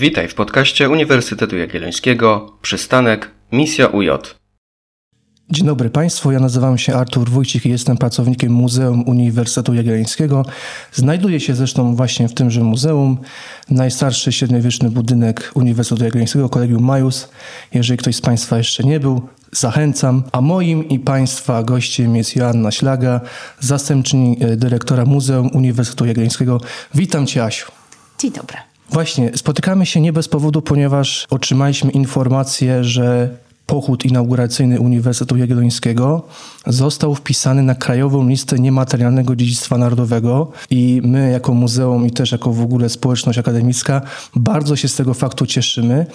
Witaj 0.00 0.28
w 0.28 0.34
podcaście 0.34 0.90
Uniwersytetu 0.90 1.56
Jagiellońskiego 1.56 2.52
Przystanek 2.62 3.30
Misja 3.52 3.86
UJ. 3.86 4.08
Dzień 5.50 5.66
dobry 5.66 5.90
Państwu, 5.90 6.32
ja 6.32 6.40
nazywam 6.40 6.78
się 6.78 6.94
Artur 6.94 7.30
Wójcik 7.30 7.66
i 7.66 7.70
jestem 7.70 7.96
pracownikiem 7.96 8.52
Muzeum 8.52 9.04
Uniwersytetu 9.06 9.74
Jagiellońskiego. 9.74 10.44
Znajduję 10.92 11.40
się 11.40 11.54
zresztą 11.54 11.96
właśnie 11.96 12.28
w 12.28 12.34
tymże 12.34 12.60
muzeum. 12.60 13.18
Najstarszy 13.70 14.32
średniowieczny 14.32 14.90
budynek 14.90 15.50
Uniwersytetu 15.54 16.04
Jagiellońskiego, 16.04 16.48
Kolegium 16.48 16.84
Majus. 16.84 17.28
Jeżeli 17.74 17.98
ktoś 17.98 18.16
z 18.16 18.20
Państwa 18.20 18.58
jeszcze 18.58 18.84
nie 18.84 19.00
był, 19.00 19.28
zachęcam. 19.52 20.22
A 20.32 20.40
moim 20.40 20.88
i 20.88 20.98
Państwa 20.98 21.62
gościem 21.62 22.16
jest 22.16 22.36
Joanna 22.36 22.70
Ślaga, 22.70 23.20
zastępczyni 23.60 24.36
e, 24.40 24.56
dyrektora 24.56 25.04
Muzeum 25.04 25.50
Uniwersytetu 25.52 26.06
Jagiellońskiego. 26.06 26.60
Witam 26.94 27.26
Cię 27.26 27.44
Asiu. 27.44 27.72
Dzień 28.18 28.32
dobry. 28.32 28.67
Właśnie, 28.90 29.30
spotykamy 29.36 29.86
się 29.86 30.00
nie 30.00 30.12
bez 30.12 30.28
powodu, 30.28 30.62
ponieważ 30.62 31.26
otrzymaliśmy 31.30 31.90
informację, 31.90 32.84
że 32.84 33.36
pochód 33.68 34.04
inauguracyjny 34.04 34.80
Uniwersytetu 34.80 35.36
Jagiellońskiego 35.36 36.22
został 36.66 37.14
wpisany 37.14 37.62
na 37.62 37.74
krajową 37.74 38.28
listę 38.28 38.58
niematerialnego 38.58 39.36
dziedzictwa 39.36 39.78
narodowego 39.78 40.50
i 40.70 41.00
my 41.04 41.30
jako 41.30 41.54
muzeum 41.54 42.06
i 42.06 42.10
też 42.10 42.32
jako 42.32 42.52
w 42.52 42.60
ogóle 42.60 42.88
społeczność 42.88 43.38
akademicka 43.38 44.02
bardzo 44.36 44.76
się 44.76 44.88
z 44.88 44.96
tego 44.96 45.14
faktu 45.14 45.46
cieszymy, 45.46 46.06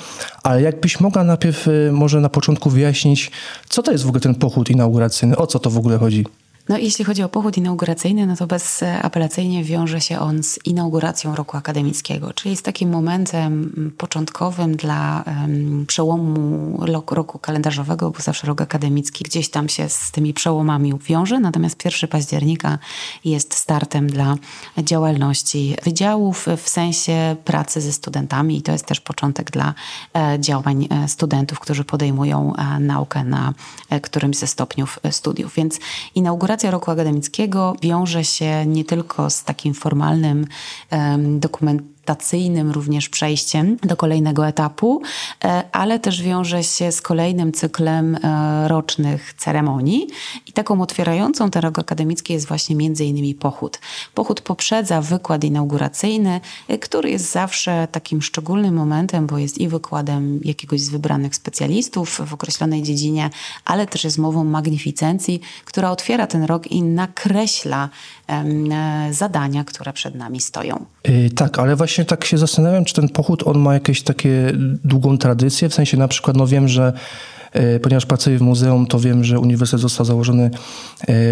ale 0.44 0.62
jakbyś 0.62 1.00
mogła 1.00 1.24
najpierw 1.24 1.68
y, 1.68 1.90
może 1.92 2.22
na 2.22 2.30
początku 2.30 2.70
wyjaśnić, 2.70 3.32
co 3.70 3.84
to 3.84 3.92
jest 3.92 4.04
w 4.04 4.08
ogóle 4.08 4.22
ten 4.22 4.36
pochód 4.36 4.70
inauguracyjny, 4.70 5.38
o 5.38 5.48
co 5.48 5.60
to 5.60 5.70
w 5.70 5.78
ogóle 5.78 5.98
chodzi? 5.98 6.26
No, 6.70 6.78
jeśli 6.78 7.06
chodzi 7.06 7.24
o 7.24 7.30
pochód 7.30 7.58
inauguracyjny, 7.58 8.26
no 8.26 8.36
to 8.36 8.48
bezapelacyjnie 8.48 9.64
wiąże 9.64 10.02
się 10.02 10.20
on 10.20 10.44
z 10.44 10.60
inauguracją 10.66 11.36
roku 11.36 11.58
akademickiego, 11.58 12.34
czyli 12.34 12.58
z 12.58 12.62
takim 12.62 12.90
momentem 12.90 13.72
początkowym 13.98 14.76
dla 14.76 15.24
um, 15.28 15.86
przełomu 15.88 16.86
roku 17.12 17.40
kalendarzowego, 17.40 18.12
bo 18.12 18.20
zawsze 18.20 18.48
rok 18.48 18.62
akademicki 18.62 19.24
gdzieś 19.24 19.50
tam 19.50 19.70
się 19.70 19.90
z 19.90 20.12
tymi 20.12 20.34
przełomami 20.34 20.94
wiąże, 21.08 21.40
natomiast 21.40 21.86
1 21.86 22.10
października 22.10 22.80
jest 23.26 23.54
startem 23.54 24.08
dla 24.08 24.36
działalności 24.78 25.76
wydziałów 25.84 26.46
w 26.58 26.70
sensie 26.70 27.36
pracy 27.46 27.82
ze 27.82 27.94
studentami 27.94 28.58
i 28.58 28.62
to 28.62 28.72
jest 28.72 28.86
też 28.86 29.02
początek 29.02 29.52
dla 29.52 29.74
e, 30.14 30.40
działań 30.40 30.88
e, 30.90 31.08
studentów, 31.08 31.60
którzy 31.60 31.84
podejmują 31.84 32.54
e, 32.56 32.80
naukę 32.80 33.24
na 33.24 33.54
e, 33.90 34.00
którymś 34.00 34.38
ze 34.38 34.48
stopniów 34.48 35.00
e, 35.04 35.12
studiów. 35.12 35.54
Więc 35.56 35.80
inauguracja 36.16 36.53
Inauguracja 36.54 36.72
roku 36.72 36.92
akademickiego 36.92 37.76
wiąże 37.82 38.24
się 38.24 38.66
nie 38.66 38.86
tylko 38.86 39.30
z 39.30 39.44
takim 39.44 39.74
formalnym 39.74 40.48
um, 40.92 41.40
dokumentem, 41.40 41.93
adaptacyjnym 42.04 42.72
również 42.72 43.10
przejściem 43.10 43.78
do 43.84 43.96
kolejnego 43.96 44.48
etapu, 44.48 45.02
e, 45.44 45.64
ale 45.72 46.00
też 46.00 46.22
wiąże 46.22 46.64
się 46.64 46.92
z 46.92 47.02
kolejnym 47.02 47.52
cyklem 47.52 48.16
e, 48.16 48.68
rocznych 48.68 49.34
ceremonii. 49.34 50.08
I 50.48 50.54
taką 50.54 50.82
otwierającą 50.82 51.50
ten 51.50 51.62
rok 51.62 51.80
akademicki 51.80 52.34
jest 52.34 52.48
właśnie 52.48 52.76
między 52.76 53.06
innymi 53.06 53.36
pochód. 53.36 53.80
Pochód 54.14 54.42
poprzedza 54.42 55.02
wykład 55.02 55.44
inauguracyjny, 55.44 56.42
e, 56.68 56.78
który 56.78 57.10
jest 57.10 57.32
zawsze 57.32 57.88
takim 57.92 58.22
szczególnym 58.22 58.76
momentem, 58.76 59.28
bo 59.28 59.38
jest 59.38 59.58
i 59.58 59.68
wykładem 59.68 60.40
jakiegoś 60.44 60.82
z 60.82 60.90
wybranych 60.90 61.36
specjalistów 61.36 62.22
w 62.28 62.34
określonej 62.34 62.84
dziedzinie, 62.84 63.30
ale 63.66 63.88
też 63.88 64.04
jest 64.04 64.18
mową 64.18 64.44
magnificencji, 64.44 65.42
która 65.66 65.92
otwiera 65.92 66.28
ten 66.28 66.44
rok 66.44 66.68
i 66.68 66.82
nakreśla 66.82 67.90
zadania, 69.12 69.64
które 69.64 69.94
przed 69.94 70.16
nami 70.16 70.42
stoją. 70.42 70.86
Yy, 71.08 71.30
tak, 71.30 71.60
ale 71.60 71.76
właśnie 71.76 71.93
tak 72.06 72.26
się 72.26 72.38
zastanawiam, 72.38 72.86
czy 72.86 72.94
ten 72.94 73.10
pochód 73.10 73.44
on 73.48 73.60
ma 73.60 73.74
jakieś 73.74 74.02
takie 74.02 74.52
długą 74.84 75.18
tradycję, 75.18 75.70
w 75.70 75.74
sensie 75.74 75.98
na 75.98 76.08
przykład, 76.08 76.38
no 76.38 76.48
wiem, 76.48 76.68
że 76.68 76.94
ponieważ 77.82 78.06
pracuję 78.06 78.38
w 78.38 78.42
muzeum, 78.42 78.88
to 78.88 79.00
wiem, 79.00 79.24
że 79.24 79.40
uniwersytet 79.40 79.82
został 79.82 80.06
założony 80.06 80.44
e, 80.44 80.50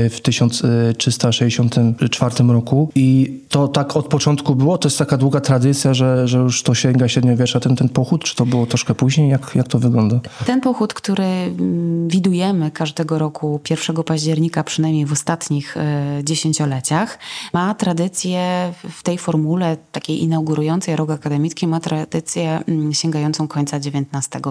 w 0.10 0.22
1364 0.22 2.36
roku 2.48 2.92
i 2.96 3.40
to 3.50 3.68
tak 3.68 3.98
od 3.98 4.08
początku 4.08 4.56
było? 4.56 4.78
To 4.78 4.88
jest 4.88 4.98
taka 4.98 5.18
długa 5.18 5.42
tradycja, 5.42 5.94
że, 5.94 6.28
że 6.28 6.38
już 6.38 6.64
to 6.64 6.76
sięga 6.76 7.08
średniowiecza, 7.08 7.60
ten, 7.60 7.76
ten 7.76 7.90
pochód? 7.90 8.24
Czy 8.24 8.36
to 8.36 8.46
było 8.46 8.66
troszkę 8.66 8.96
później? 8.96 9.30
Jak, 9.30 9.52
jak 9.56 9.68
to 9.68 9.80
wygląda? 9.80 10.20
Ten 10.46 10.62
pochód, 10.62 10.94
który 10.94 11.24
mm, 11.24 12.08
widujemy 12.08 12.72
każdego 12.72 13.20
roku 13.20 13.60
1 13.70 14.04
października, 14.04 14.64
przynajmniej 14.64 15.06
w 15.06 15.12
ostatnich 15.12 15.78
e, 15.78 16.22
dziesięcioleciach, 16.24 17.20
ma 17.54 17.76
tradycję 17.76 18.74
w 18.92 19.04
tej 19.04 19.18
formule 19.18 19.78
takiej 19.92 20.24
inaugurującej 20.24 20.96
rok 20.96 21.10
akademicki, 21.10 21.68
ma 21.68 21.80
tradycję 21.80 22.60
mm, 22.68 22.94
sięgającą 22.94 23.48
końca 23.48 23.78
XIX 23.78 24.02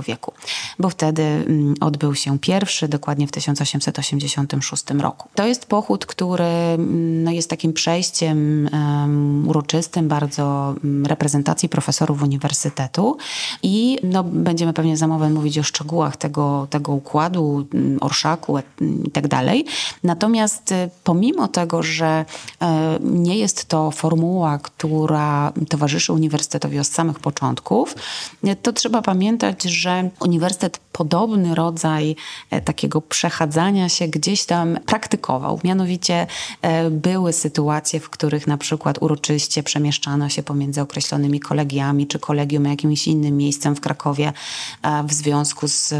wieku, 0.07 0.33
bo 0.79 0.89
wtedy 0.89 1.23
mm, 1.23 1.60
odbył 1.81 2.15
się 2.15 2.39
pierwszy, 2.39 2.89
dokładnie 2.89 3.27
w 3.27 3.31
1886 3.31 4.85
roku. 4.99 5.29
To 5.35 5.47
jest 5.47 5.67
pochód, 5.67 6.07
który 6.07 6.45
mm, 6.45 7.25
no, 7.25 7.31
jest 7.31 7.51
takim 7.51 7.73
przejściem 7.73 8.69
um, 8.73 9.49
uroczystym 9.49 10.09
bardzo 10.09 10.75
um, 10.85 11.07
reprezentacji 11.07 11.69
profesorów 11.69 12.23
uniwersytetu 12.23 13.17
i 13.63 13.99
no, 14.03 14.25
będziemy 14.25 14.73
pewnie 14.73 14.97
za 14.97 15.07
moment 15.07 15.35
mówić 15.35 15.59
o 15.59 15.63
szczegółach 15.63 16.17
tego, 16.17 16.67
tego 16.71 16.93
układu, 16.93 17.67
orszaku 18.01 18.59
i 19.05 19.11
tak. 19.11 19.25
Natomiast 20.05 20.73
y, 20.73 20.91
pomimo 21.05 21.49
tego, 21.49 21.83
że 21.83 22.25
e, 22.63 22.99
nie 23.03 23.37
jest 23.37 23.65
to 23.65 23.91
formuła, 23.91 24.59
która 24.59 25.53
towarzyszy 25.69 26.13
uniwersytetowi 26.13 26.79
od 26.79 26.87
samych 26.87 27.19
początków, 27.19 27.95
to 28.63 28.73
trzeba 28.73 29.03
pamiętać, 29.03 29.63
że 29.63 30.11
uniwersytet 30.21 30.81
podobny 30.93 31.50
rodzaj 31.55 32.17
e, 32.51 32.61
takiego 32.61 33.01
przechadzania 33.01 33.89
się 33.89 34.09
gdzieś 34.09 34.45
tam 34.45 34.79
praktykował. 34.87 35.61
Mianowicie 35.65 36.27
e, 36.63 36.91
były 36.91 37.33
sytuacje, 37.33 38.01
w 38.01 38.11
których 38.11 38.47
na 38.47 38.59
przykład 38.59 39.03
uroczyście 39.03 39.63
przemieszczano 39.63 40.29
się 40.29 40.43
pomiędzy 40.43 40.81
określonymi 40.81 41.41
kolegiami 41.41 42.07
czy 42.07 42.19
kolegium 42.19 42.65
jakimś 42.65 43.07
innym 43.07 43.37
miejscem 43.37 43.77
w 43.77 43.81
Krakowie 43.81 44.33
e, 44.83 45.05
w 45.07 45.13
związku 45.13 45.69
z 45.69 45.95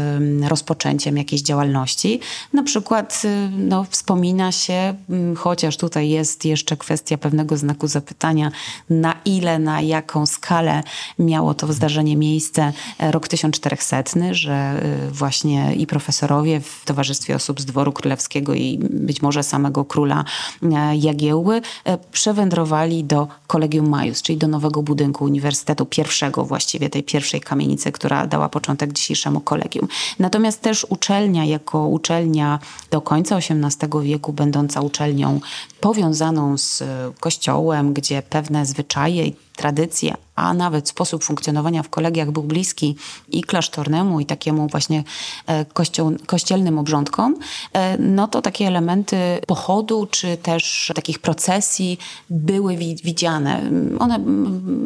rozpoczęciem 0.47 1.17
jakiejś 1.17 1.41
działalności. 1.41 2.19
Na 2.53 2.63
przykład 2.63 3.21
no, 3.57 3.85
wspomina 3.89 4.51
się, 4.51 4.93
chociaż 5.37 5.77
tutaj 5.77 6.09
jest 6.09 6.45
jeszcze 6.45 6.77
kwestia 6.77 7.17
pewnego 7.17 7.57
znaku 7.57 7.87
zapytania, 7.87 8.51
na 8.89 9.15
ile, 9.25 9.59
na 9.59 9.81
jaką 9.81 10.25
skalę 10.25 10.83
miało 11.19 11.53
to 11.53 11.73
zdarzenie 11.73 12.17
miejsce 12.17 12.73
rok 12.99 13.27
1400, 13.27 14.03
że 14.31 14.81
właśnie 15.11 15.40
właśnie 15.41 15.75
i 15.75 15.87
profesorowie 15.87 16.59
w 16.59 16.85
towarzystwie 16.85 17.35
osób 17.35 17.61
z 17.61 17.65
dworu 17.65 17.91
królewskiego 17.91 18.53
i 18.53 18.79
być 18.81 19.21
może 19.21 19.43
samego 19.43 19.85
króla 19.85 20.25
e, 20.63 20.97
Jagiełły 20.97 21.61
e, 21.83 21.97
przewędrowali 21.97 23.03
do 23.03 23.27
Kolegium 23.47 23.89
Majus, 23.89 24.21
czyli 24.21 24.37
do 24.37 24.47
nowego 24.47 24.83
budynku 24.83 25.25
uniwersytetu, 25.25 25.85
pierwszego 25.85 26.45
właściwie, 26.45 26.89
tej 26.89 27.03
pierwszej 27.03 27.41
kamienicy, 27.41 27.91
która 27.91 28.27
dała 28.27 28.49
początek 28.49 28.93
dzisiejszemu 28.93 29.39
kolegium. 29.39 29.87
Natomiast 30.19 30.61
też 30.61 30.85
uczelnia 30.89 31.45
jako 31.45 31.87
uczelnia 31.87 32.59
do 32.91 33.01
końca 33.01 33.37
XVIII 33.37 34.03
wieku, 34.03 34.33
będąca 34.33 34.81
uczelnią 34.81 35.39
powiązaną 35.79 36.57
z 36.57 36.83
kościołem, 37.19 37.93
gdzie 37.93 38.21
pewne 38.21 38.65
zwyczaje 38.65 39.31
tradycje, 39.61 40.15
a 40.35 40.53
nawet 40.53 40.89
sposób 40.89 41.23
funkcjonowania 41.23 41.83
w 41.83 41.89
kolegiach 41.89 42.31
był 42.31 42.43
bliski 42.43 42.95
i 43.29 43.43
klasztornemu, 43.43 44.19
i 44.19 44.25
takiemu 44.25 44.67
właśnie 44.67 45.03
e, 45.47 45.65
kościoł, 45.65 46.11
kościelnym 46.25 46.79
obrządkom, 46.79 47.35
e, 47.73 47.97
no 47.97 48.27
to 48.27 48.41
takie 48.41 48.67
elementy 48.67 49.17
pochodu, 49.47 50.07
czy 50.11 50.37
też 50.37 50.91
takich 50.95 51.19
procesji 51.19 51.97
były 52.29 52.77
widziane. 52.77 53.61
One 53.99 54.19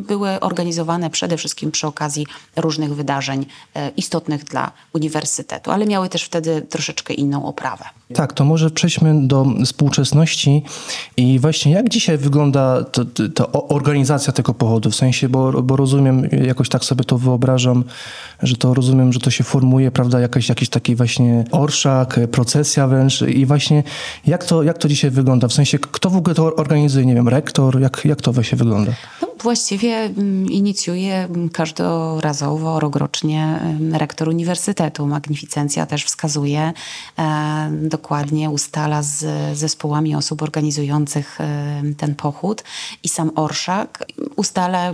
były 0.08 0.40
organizowane 0.40 1.10
przede 1.10 1.38
wszystkim 1.38 1.72
przy 1.72 1.88
okazji 1.88 2.28
różnych 2.56 2.96
wydarzeń 2.96 3.46
e, 3.76 3.90
istotnych 3.90 4.44
dla 4.44 4.72
uniwersytetu, 4.94 5.72
ale 5.72 5.86
miały 5.86 6.10
też 6.10 6.24
wtedy 6.24 6.62
troszeczkę 6.62 7.14
inną 7.14 7.46
oprawę. 7.46 7.86
Tak, 8.14 8.34
to 8.34 8.46
może 8.46 8.70
przejdźmy 8.70 9.28
do 9.28 9.46
współczesności 9.66 10.64
i 11.18 11.40
właśnie 11.40 11.72
jak 11.72 11.90
dzisiaj 11.90 12.18
wygląda 12.18 12.84
ta 13.36 13.52
organizacja 13.52 14.34
tego 14.34 14.54
pochodu, 14.54 14.65
w 14.92 14.96
sensie, 14.96 15.30
bo, 15.30 15.64
bo 15.64 15.76
rozumiem, 15.76 16.30
jakoś 16.46 16.70
tak 16.70 16.84
sobie 16.84 17.04
to 17.04 17.18
wyobrażam, 17.18 17.84
że 18.44 18.56
to 18.56 18.74
rozumiem, 18.74 19.14
że 19.14 19.20
to 19.20 19.30
się 19.30 19.44
formuje, 19.44 19.92
prawda, 19.92 20.20
jakaś, 20.20 20.50
jakiś 20.50 20.70
taki 20.70 20.96
właśnie 20.96 21.46
orszak, 21.52 22.20
procesja 22.32 22.88
wręcz. 22.88 23.22
I 23.22 23.46
właśnie 23.46 23.84
jak 24.28 24.44
to, 24.44 24.64
jak 24.64 24.78
to 24.78 24.88
dzisiaj 24.88 25.12
wygląda, 25.12 25.48
w 25.48 25.54
sensie 25.54 25.80
kto 25.80 26.10
w 26.10 26.16
ogóle 26.16 26.36
to 26.36 26.56
organizuje, 26.56 27.06
nie 27.06 27.16
wiem, 27.16 27.28
rektor, 27.28 27.80
jak, 27.80 28.02
jak 28.06 28.22
to 28.22 28.34
właśnie 28.34 28.58
wygląda? 28.58 28.92
Właściwie 29.42 29.96
mm, 29.98 30.46
inicjuje 30.52 31.28
każdorazowo, 31.54 32.80
rokrocznie 32.80 33.60
mm, 33.62 33.96
rektor 33.96 34.30
uniwersytetu. 34.30 35.08
Magnificencja 35.08 35.86
też 35.86 36.06
wskazuje, 36.06 36.74
e, 37.20 37.70
dokładnie 37.82 38.50
ustala 38.50 39.02
z 39.04 39.26
zespołami 39.58 40.16
osób 40.16 40.42
organizujących 40.42 41.42
e, 41.42 41.82
ten 41.98 42.16
pochód 42.16 42.64
i 43.04 43.10
sam 43.10 43.32
orszak 43.36 44.06
ustala 44.36 44.94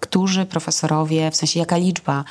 którzy 0.00 0.46
profesorowie, 0.46 1.30
w 1.30 1.36
sensie 1.36 1.60
jaka 1.60 1.76
liczba 1.76 2.24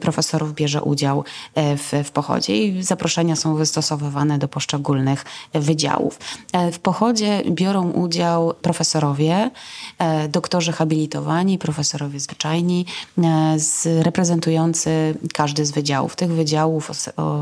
profesorów 0.00 0.54
bierze 0.54 0.82
udział 0.82 1.24
w, 1.56 1.92
w 2.04 2.10
pochodzie 2.10 2.64
i 2.64 2.82
zaproszenia 2.82 3.36
są 3.36 3.54
wystosowywane 3.54 4.38
do 4.38 4.48
poszczególnych 4.48 5.24
wydziałów. 5.54 6.18
W 6.72 6.78
pochodzie 6.78 7.42
biorą 7.50 7.90
udział 7.90 8.54
profesorowie, 8.62 9.50
doktorzy 10.28 10.72
habilitowani, 10.72 11.58
profesorowie 11.58 12.20
zwyczajni, 12.20 12.86
reprezentujący 14.00 15.14
każdy 15.34 15.66
z 15.66 15.70
wydziałów. 15.70 16.16
Tych 16.16 16.30
wydziałów 16.30 16.90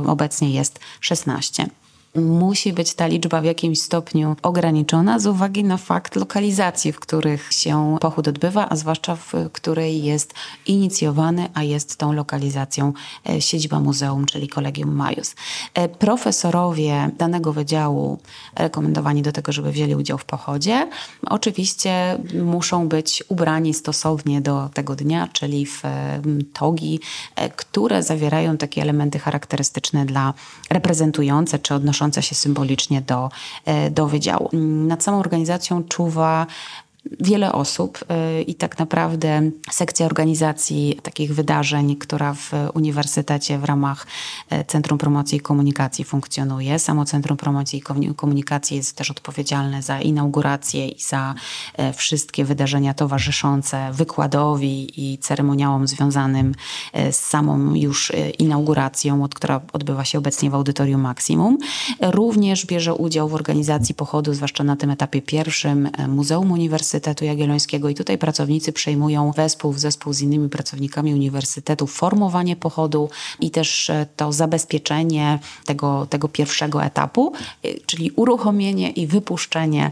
obecnie 0.06 0.50
jest 0.50 0.80
16 1.00 1.66
musi 2.14 2.72
być 2.72 2.94
ta 2.94 3.06
liczba 3.06 3.40
w 3.40 3.44
jakimś 3.44 3.80
stopniu 3.80 4.36
ograniczona 4.42 5.18
z 5.18 5.26
uwagi 5.26 5.64
na 5.64 5.76
fakt 5.76 6.16
lokalizacji, 6.16 6.92
w 6.92 7.00
których 7.00 7.52
się 7.52 7.96
pochód 8.00 8.28
odbywa, 8.28 8.68
a 8.68 8.76
zwłaszcza 8.76 9.16
w 9.16 9.32
której 9.52 10.04
jest 10.04 10.34
inicjowany, 10.66 11.48
a 11.54 11.62
jest 11.62 11.96
tą 11.96 12.12
lokalizacją 12.12 12.92
e, 13.28 13.40
siedziba 13.40 13.80
muzeum, 13.80 14.26
czyli 14.26 14.48
Kolegium 14.48 14.94
Majus. 14.94 15.34
E, 15.74 15.88
profesorowie 15.88 17.10
danego 17.18 17.52
wydziału 17.52 18.18
rekomendowani 18.56 19.22
do 19.22 19.32
tego, 19.32 19.52
żeby 19.52 19.72
wzięli 19.72 19.94
udział 19.94 20.18
w 20.18 20.24
pochodzie, 20.24 20.88
oczywiście 21.26 22.18
muszą 22.44 22.88
być 22.88 23.24
ubrani 23.28 23.74
stosownie 23.74 24.40
do 24.40 24.70
tego 24.74 24.96
dnia, 24.96 25.28
czyli 25.32 25.66
w 25.66 25.82
togi, 26.52 27.00
e, 27.36 27.48
które 27.50 28.02
zawierają 28.02 28.56
takie 28.56 28.82
elementy 28.82 29.18
charakterystyczne 29.18 30.06
dla 30.06 30.34
reprezentujące 30.70 31.58
czy 31.58 31.74
odnoszące 31.74 32.03
odnoszące 32.04 32.22
się 32.22 32.34
symbolicznie 32.34 33.02
do, 33.02 33.30
e, 33.64 33.90
do 33.90 34.06
wydziału. 34.06 34.50
Nad 34.86 35.02
samą 35.02 35.18
organizacją 35.20 35.84
czuwa 35.84 36.46
wiele 37.20 37.52
osób 37.52 37.98
y, 38.38 38.42
i 38.42 38.54
tak 38.54 38.78
naprawdę 38.78 39.50
sekcja 39.70 40.06
organizacji 40.06 41.00
takich 41.02 41.34
wydarzeń, 41.34 41.96
która 41.96 42.34
w 42.34 42.52
uniwersytecie 42.74 43.58
w 43.58 43.64
ramach 43.64 44.06
y, 44.52 44.64
Centrum 44.64 44.98
Promocji 44.98 45.38
i 45.38 45.40
Komunikacji 45.40 46.04
funkcjonuje. 46.04 46.78
Samo 46.78 47.04
Centrum 47.04 47.36
Promocji 47.36 47.78
i 47.78 48.14
Komunikacji 48.14 48.76
jest 48.76 48.96
też 48.96 49.10
odpowiedzialne 49.10 49.82
za 49.82 50.00
inaugurację 50.00 50.88
i 50.88 51.00
za 51.00 51.34
y, 51.78 51.92
wszystkie 51.92 52.44
wydarzenia 52.44 52.94
towarzyszące 52.94 53.90
wykładowi 53.92 55.12
i 55.12 55.18
ceremoniałom 55.18 55.88
związanym 55.88 56.54
z 57.10 57.16
samą 57.16 57.74
już 57.74 58.12
inauguracją, 58.38 59.24
od 59.24 59.34
która 59.34 59.60
odbywa 59.72 60.04
się 60.04 60.18
obecnie 60.18 60.50
w 60.50 60.54
Audytorium 60.54 61.00
Maksimum. 61.00 61.58
Również 62.00 62.66
bierze 62.66 62.94
udział 62.94 63.28
w 63.28 63.34
organizacji 63.34 63.94
pochodu, 63.94 64.34
zwłaszcza 64.34 64.64
na 64.64 64.76
tym 64.76 64.90
etapie 64.90 65.22
pierwszym, 65.22 65.90
Muzeum 66.08 66.52
Uniwersytetu 66.52 66.93
Uniwersytetu 66.94 67.24
Jagiellońskiego. 67.24 67.88
I 67.88 67.94
tutaj 67.94 68.18
pracownicy 68.18 68.72
przejmują 68.72 69.32
wespół 69.32 69.72
w 69.72 69.78
zespół 69.78 70.12
z 70.12 70.20
innymi 70.20 70.48
pracownikami 70.48 71.14
uniwersytetu, 71.14 71.86
formowanie 71.86 72.56
pochodu 72.56 73.10
i 73.40 73.50
też 73.50 73.90
e, 73.90 74.06
to 74.16 74.32
zabezpieczenie 74.32 75.38
tego, 75.66 76.06
tego 76.10 76.28
pierwszego 76.28 76.84
etapu, 76.84 77.32
e, 77.62 77.74
czyli 77.86 78.10
uruchomienie 78.10 78.90
i 78.90 79.06
wypuszczenie 79.06 79.90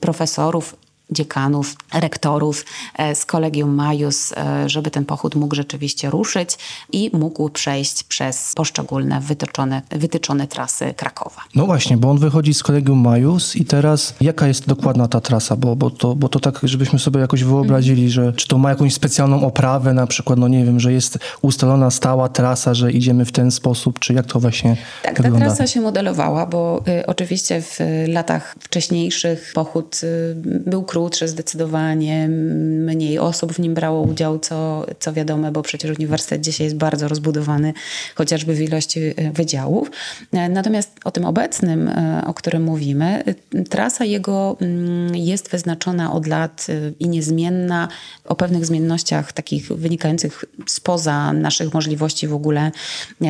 profesorów 0.00 0.76
dziekanów, 1.12 1.74
rektorów 1.94 2.64
e, 2.98 3.14
z 3.14 3.26
Kolegium 3.26 3.74
Majus, 3.74 4.32
e, 4.32 4.68
żeby 4.68 4.90
ten 4.90 5.04
pochód 5.04 5.34
mógł 5.34 5.54
rzeczywiście 5.54 6.10
ruszyć 6.10 6.58
i 6.92 7.10
mógł 7.12 7.50
przejść 7.50 8.02
przez 8.02 8.52
poszczególne 8.56 9.20
wytyczone, 9.20 9.82
wytyczone 9.90 10.46
trasy 10.46 10.94
Krakowa. 10.96 11.42
No 11.54 11.66
właśnie, 11.66 11.96
bo 11.96 12.10
on 12.10 12.18
wychodzi 12.18 12.54
z 12.54 12.62
Kolegium 12.62 12.98
Majus 12.98 13.56
i 13.56 13.64
teraz 13.64 14.14
jaka 14.20 14.46
jest 14.46 14.66
dokładna 14.66 15.08
ta 15.08 15.20
trasa? 15.20 15.56
Bo, 15.56 15.76
bo, 15.76 15.90
to, 15.90 16.14
bo 16.14 16.28
to 16.28 16.40
tak, 16.40 16.60
żebyśmy 16.62 16.98
sobie 16.98 17.20
jakoś 17.20 17.44
wyobrazili, 17.44 18.10
że 18.10 18.32
czy 18.32 18.48
to 18.48 18.58
ma 18.58 18.70
jakąś 18.70 18.94
specjalną 18.94 19.46
oprawę, 19.46 19.94
na 19.94 20.06
przykład, 20.06 20.38
no 20.38 20.48
nie 20.48 20.64
wiem, 20.64 20.80
że 20.80 20.92
jest 20.92 21.18
ustalona 21.42 21.90
stała 21.90 22.28
trasa, 22.28 22.74
że 22.74 22.92
idziemy 22.92 23.24
w 23.24 23.32
ten 23.32 23.50
sposób, 23.50 23.98
czy 23.98 24.14
jak 24.14 24.26
to 24.26 24.40
właśnie 24.40 24.76
tak, 25.02 25.16
wygląda? 25.16 25.38
Ta 25.38 25.54
trasa 25.54 25.66
się 25.66 25.80
modelowała, 25.80 26.46
bo 26.46 26.82
y, 26.88 27.06
oczywiście 27.06 27.62
w 27.62 27.78
latach 28.06 28.54
wcześniejszych 28.60 29.52
pochód 29.54 30.00
y, 30.02 30.34
był 30.66 30.82
krótki, 30.82 30.99
krótsze 31.00 31.28
zdecydowanie, 31.28 32.28
mniej 32.28 33.18
osób 33.18 33.52
w 33.52 33.58
nim 33.58 33.74
brało 33.74 34.02
udział, 34.02 34.38
co, 34.38 34.86
co 34.98 35.12
wiadome, 35.12 35.52
bo 35.52 35.62
przecież 35.62 35.98
uniwersytet 35.98 36.40
dzisiaj 36.40 36.64
jest 36.64 36.76
bardzo 36.76 37.08
rozbudowany, 37.08 37.72
chociażby 38.14 38.54
w 38.54 38.60
ilości 38.60 39.00
e, 39.00 39.32
wydziałów. 39.32 39.90
E, 40.32 40.48
natomiast 40.48 40.90
o 41.04 41.10
tym 41.10 41.24
obecnym, 41.24 41.88
e, 41.88 42.22
o 42.26 42.34
którym 42.34 42.62
mówimy, 42.62 43.24
trasa 43.70 44.04
jego 44.04 44.56
mm, 44.60 45.16
jest 45.16 45.50
wyznaczona 45.50 46.12
od 46.12 46.26
lat 46.26 46.66
i 46.98 47.08
niezmienna, 47.08 47.88
o 48.24 48.36
pewnych 48.36 48.66
zmiennościach 48.66 49.32
takich 49.32 49.68
wynikających 49.68 50.44
spoza 50.66 51.32
naszych 51.32 51.74
możliwości 51.74 52.28
w 52.28 52.34
ogóle 52.34 52.70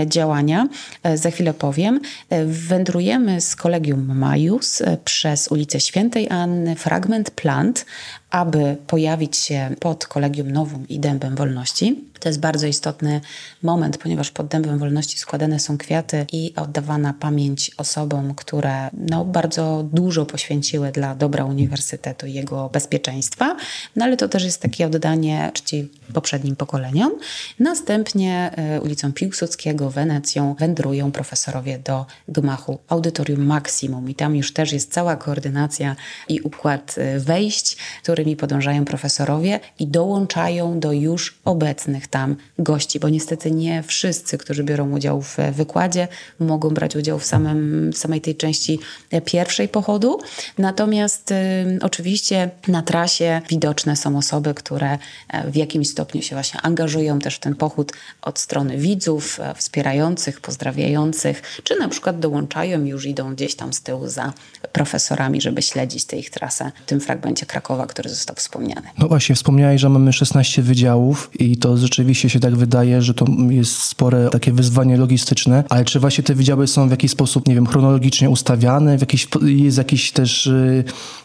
działania. 0.07 0.69
Za 1.15 1.31
chwilę 1.31 1.55
powiem. 1.55 2.01
Wędrujemy 2.47 3.41
z 3.41 3.57
Kolegium 3.57 4.19
Majus 4.19 4.83
przez 5.05 5.49
ulicę 5.49 5.81
Świętej 5.81 6.31
Anny, 6.31 6.77
fragment 6.77 7.31
plan 7.31 7.60
aby 8.31 8.77
pojawić 8.87 9.37
się 9.37 9.71
pod 9.81 10.07
Kolegium 10.07 10.51
Nowum 10.51 10.89
i 10.89 11.01
Dębem 11.01 11.37
Wolności. 11.37 12.10
To 12.21 12.29
jest 12.29 12.41
bardzo 12.41 12.67
istotny 12.67 13.21
moment, 13.63 13.99
ponieważ 13.99 14.31
pod 14.31 14.47
Dębem 14.47 14.79
Wolności 14.79 15.19
składane 15.19 15.59
są 15.59 15.79
kwiaty 15.79 16.27
i 16.33 16.53
oddawana 16.57 17.15
pamięć 17.21 17.71
osobom, 17.77 18.35
które 18.35 18.91
no, 18.93 19.25
bardzo 19.25 19.85
dużo 19.93 20.27
poświęciły 20.27 20.93
dla 20.93 21.15
dobra 21.15 21.45
uniwersytetu 21.45 22.27
i 22.27 22.33
jego 22.33 22.69
bezpieczeństwa. 22.69 23.57
No 23.97 24.05
ale 24.05 24.17
to 24.17 24.29
też 24.29 24.45
jest 24.45 24.63
takie 24.63 24.87
oddanie 24.87 25.51
czci 25.55 25.89
poprzednim 26.15 26.57
pokoleniom. 26.57 27.13
Następnie 27.59 28.51
y, 28.77 28.81
ulicą 28.81 29.13
Piłsudskiego, 29.13 29.91
Wenecją 29.91 30.55
wędrują 30.59 31.13
profesorowie 31.13 31.79
do 31.79 32.07
gmachu 32.29 32.79
Audytorium 32.89 33.47
Maximum 33.47 34.11
i 34.11 34.15
tam 34.15 34.37
już 34.37 34.53
też 34.53 34.73
jest 34.73 34.93
cała 34.93 35.17
koordynacja 35.17 35.97
i 36.29 36.41
układ 36.41 36.95
y, 36.99 37.21
wejść, 37.21 37.77
którymi 38.03 38.37
podążają 38.37 38.85
profesorowie 38.85 39.61
i 39.79 39.87
dołączają 39.87 40.81
do 40.81 40.93
już 40.93 41.39
obecnych 41.45 42.07
tam 42.11 42.37
gości, 42.59 43.01
bo 43.01 43.09
niestety 43.09 43.51
nie 43.51 43.83
wszyscy, 43.83 44.39
którzy 44.39 44.65
biorą 44.65 44.91
udział 44.91 45.23
w 45.23 45.37
wykładzie, 45.53 46.09
mogą 46.41 46.69
brać 46.69 46.97
udział 46.97 47.19
w, 47.19 47.25
samym, 47.25 47.91
w 47.93 47.99
samej 47.99 48.21
tej 48.21 48.37
części 48.37 48.79
pierwszej 49.25 49.69
pochodu. 49.69 50.19
Natomiast 50.59 51.31
y, 51.31 51.35
oczywiście 51.83 52.51
na 52.69 52.83
trasie 52.83 53.43
widoczne 53.49 53.97
są 53.97 54.19
osoby, 54.19 54.55
które 54.55 54.99
e, 55.29 55.51
w 55.51 55.57
jakimś 55.57 55.89
stopniu 55.89 56.23
się 56.23 56.37
właśnie 56.37 56.61
angażują 56.61 57.19
też 57.19 57.37
w 57.37 57.39
ten 57.39 57.55
pochód 57.55 57.93
od 58.23 58.39
strony 58.39 58.79
widzów, 58.79 59.41
e, 59.41 59.55
wspierających, 59.55 60.41
pozdrawiających, 60.41 61.43
czy 61.65 61.77
na 61.77 61.89
przykład 61.89 62.21
dołączają 62.21 62.85
już 62.85 63.07
idą 63.07 63.35
gdzieś 63.35 63.55
tam 63.55 63.73
z 63.73 63.81
tyłu 63.83 64.09
za 64.09 64.33
profesorami, 64.73 65.41
żeby 65.41 65.63
śledzić 65.63 66.05
tę 66.05 66.17
ich 66.17 66.31
trasę 66.31 66.73
w 66.85 66.89
tym 66.89 67.01
fragmencie 67.01 67.47
Krakowa, 67.47 67.87
który 67.87 68.11
został 68.11 68.37
wspomniany. 68.37 68.89
No 68.99 69.09
właśnie, 69.09 69.35
wspomniałeś, 69.35 69.81
że 69.81 69.89
mamy 69.89 70.13
16 70.13 70.63
wydziałów 70.63 71.31
i 71.39 71.57
to 71.57 71.77
rzeczywiście 71.77 72.00
rzeczywiście 72.01 72.31
się 72.31 72.41
tak 72.41 72.57
wydaje, 72.57 73.03
że 73.03 73.15
to 73.15 73.27
jest 73.49 73.83
spore 73.83 74.29
takie 74.31 74.53
wyzwanie 74.53 74.97
logistyczne, 74.97 75.65
ale 75.69 75.85
czy 75.85 76.01
właśnie 76.01 76.25
te 76.25 76.35
wydziały 76.35 76.67
są 76.67 76.89
w 76.89 76.91
jakiś 76.91 77.11
sposób, 77.11 77.49
nie 77.49 77.55
wiem, 77.55 77.67
chronologicznie 77.67 78.31
ustawiane, 78.31 78.99
w 78.99 79.01
jakiś, 79.01 79.29
jest 79.43 79.79
jakiś 79.79 80.13
też, 80.13 80.47
y, 80.47 80.85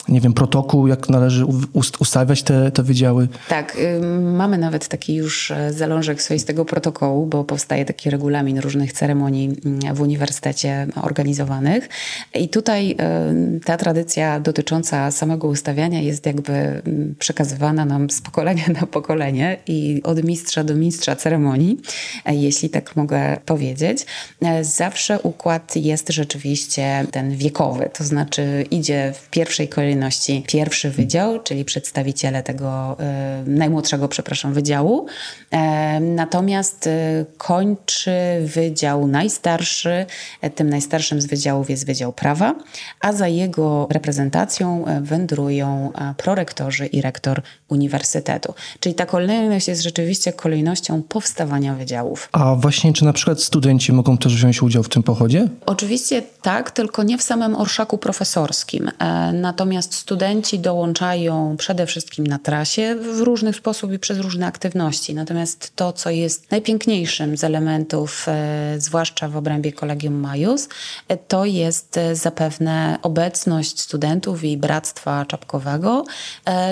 nie 0.10 0.22
wiem, 0.22 0.34
protokół, 0.34 0.88
jak 0.88 1.10
należy 1.10 1.46
ustawiać 2.00 2.44
te, 2.44 2.72
te 2.72 2.84
wydziały? 2.84 3.28
Tak, 3.50 3.78
mamy 4.22 4.58
nawet 4.58 4.88
taki 4.88 5.16
już 5.16 5.52
e, 5.52 5.74
zalążek 5.74 6.22
swoistego 6.22 6.66
protokołu, 6.66 7.26
bo 7.26 7.44
powstaje 7.44 7.86
taki 7.86 8.10
regulamin 8.10 8.60
różnych 8.60 8.94
ceremonii 8.94 9.50
w 9.94 10.02
uniwersytecie 10.02 10.88
organizowanych 11.02 11.90
i 12.34 12.50
tutaj 12.50 12.96
ta 13.66 13.78
tradycja 13.78 14.40
dotycząca 14.40 15.12
samego 15.12 15.48
ustawiania 15.48 16.02
jest 16.02 16.26
jakby 16.26 16.82
przekazywana 17.20 17.86
nam 17.86 18.10
z 18.10 18.22
pokolenia 18.22 18.66
na 18.82 18.88
pokolenie 18.88 19.58
i 19.68 20.02
od 20.04 20.24
mistrza 20.24 20.64
do 20.66 20.76
mistrza 20.76 21.16
ceremonii, 21.16 21.78
e, 22.26 22.36
jeśli 22.36 22.70
tak 22.70 22.96
mogę 22.96 23.38
powiedzieć. 23.46 24.06
E, 24.42 24.64
zawsze 24.64 25.20
układ 25.20 25.76
jest 25.76 26.10
rzeczywiście 26.10 27.06
ten 27.12 27.36
wiekowy, 27.38 27.90
to 27.94 28.04
znaczy 28.04 28.66
idzie 28.72 29.14
w 29.16 29.30
pierwszej 29.30 29.68
kolejności 29.68 30.44
pierwszy 30.48 30.90
wydział, 30.90 31.44
czyli 31.44 31.66
przedstawiciele 31.66 32.44
tego 32.44 32.98
e, 33.00 33.44
najmłodszego, 33.48 34.08
przepraszam, 34.08 34.54
wydziału. 34.54 35.06
Natomiast 36.02 36.90
kończy 37.38 38.12
wydział 38.42 39.08
najstarszy. 39.08 40.06
Tym 40.56 40.70
najstarszym 40.70 41.22
z 41.22 41.26
wydziałów 41.26 41.70
jest 41.70 41.86
Wydział 41.86 42.14
Prawa, 42.14 42.56
a 43.02 43.14
za 43.14 43.28
jego 43.28 43.88
reprezentacją 43.92 44.86
wędrują 45.02 45.92
prorektorzy 46.18 46.86
i 46.86 47.02
rektor 47.02 47.42
uniwersytetu. 47.70 48.54
Czyli 48.80 48.96
ta 48.96 49.06
kolejność 49.06 49.68
jest 49.68 49.82
rzeczywiście 49.82 50.34
kolejnością 50.34 50.55
kolejnością 50.56 51.04
powstawania 51.04 51.74
wydziałów. 51.76 52.30
A 52.32 52.56
właśnie, 52.56 52.94
czy 52.94 53.06
na 53.06 53.14
przykład 53.14 53.42
studenci 53.42 53.94
mogą 53.94 54.18
też 54.18 54.36
wziąć 54.36 54.62
udział 54.62 54.84
w 54.84 54.90
tym 54.90 55.04
pochodzie? 55.04 55.48
Oczywiście 55.66 56.22
tak, 56.42 56.72
tylko 56.72 57.04
nie 57.04 57.18
w 57.18 57.24
samym 57.24 57.56
orszaku 57.56 57.98
profesorskim. 57.98 58.92
E, 59.00 59.34
natomiast 59.34 59.94
studenci 59.94 60.60
dołączają 60.60 61.56
przede 61.58 61.86
wszystkim 61.86 62.28
na 62.28 62.40
trasie 62.40 62.96
w 62.96 63.22
różny 63.22 63.54
sposób 63.54 63.94
i 63.94 64.00
przez 64.00 64.20
różne 64.20 64.48
aktywności. 64.48 65.14
Natomiast 65.14 65.76
to, 65.76 65.94
co 65.94 66.10
jest 66.10 66.52
najpiękniejszym 66.52 67.38
z 67.38 67.44
elementów, 67.44 68.26
e, 68.28 68.76
zwłaszcza 68.78 69.30
w 69.30 69.38
obrębie 69.38 69.74
Kolegium 69.74 70.14
Majus, 70.14 70.70
e, 71.08 71.18
to 71.18 71.46
jest 71.46 72.00
zapewne 72.14 73.00
obecność 73.02 73.82
studentów 73.82 74.44
i 74.44 74.58
Bractwa 74.58 75.26
Czapkowego 75.26 76.06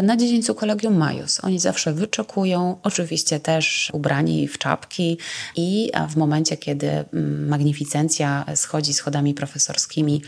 na 0.03 0.17
dziedzińcu 0.17 0.55
Kolegium 0.55 0.97
Majus. 0.97 1.43
Oni 1.43 1.59
zawsze 1.59 1.93
wyczekują, 1.93 2.77
oczywiście 2.83 3.39
też 3.39 3.73
ubrani 3.94 4.48
w 4.48 4.58
czapki 4.58 5.18
i 5.56 5.92
w 6.10 6.15
momencie, 6.15 6.58
kiedy 6.58 6.89
mm, 6.89 7.48
magnificencja 7.48 8.46
schodzi 8.56 8.94
schodami 8.94 9.34
profesorskimi 9.34 10.22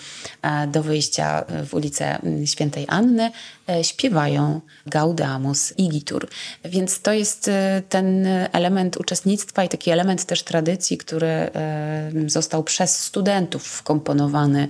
do 0.67 0.83
wyjścia 0.83 1.45
w 1.67 1.73
ulicę 1.73 2.21
mm, 2.21 2.47
Świętej 2.47 2.85
Anny, 2.87 3.31
e, 3.69 3.83
śpiewają 3.83 4.61
Gaudamus 4.87 5.73
Igitur. 5.77 6.27
Więc 6.65 7.01
to 7.01 7.13
jest 7.13 7.47
e, 7.47 7.81
ten 7.89 8.27
element 8.51 8.97
uczestnictwa 8.97 9.63
i 9.63 9.69
taki 9.69 9.91
element 9.91 10.25
też 10.25 10.43
tradycji, 10.43 10.97
który 10.97 11.27
e, 11.27 12.11
został 12.27 12.63
przez 12.63 12.99
studentów 12.99 13.63
wkomponowany 13.63 14.67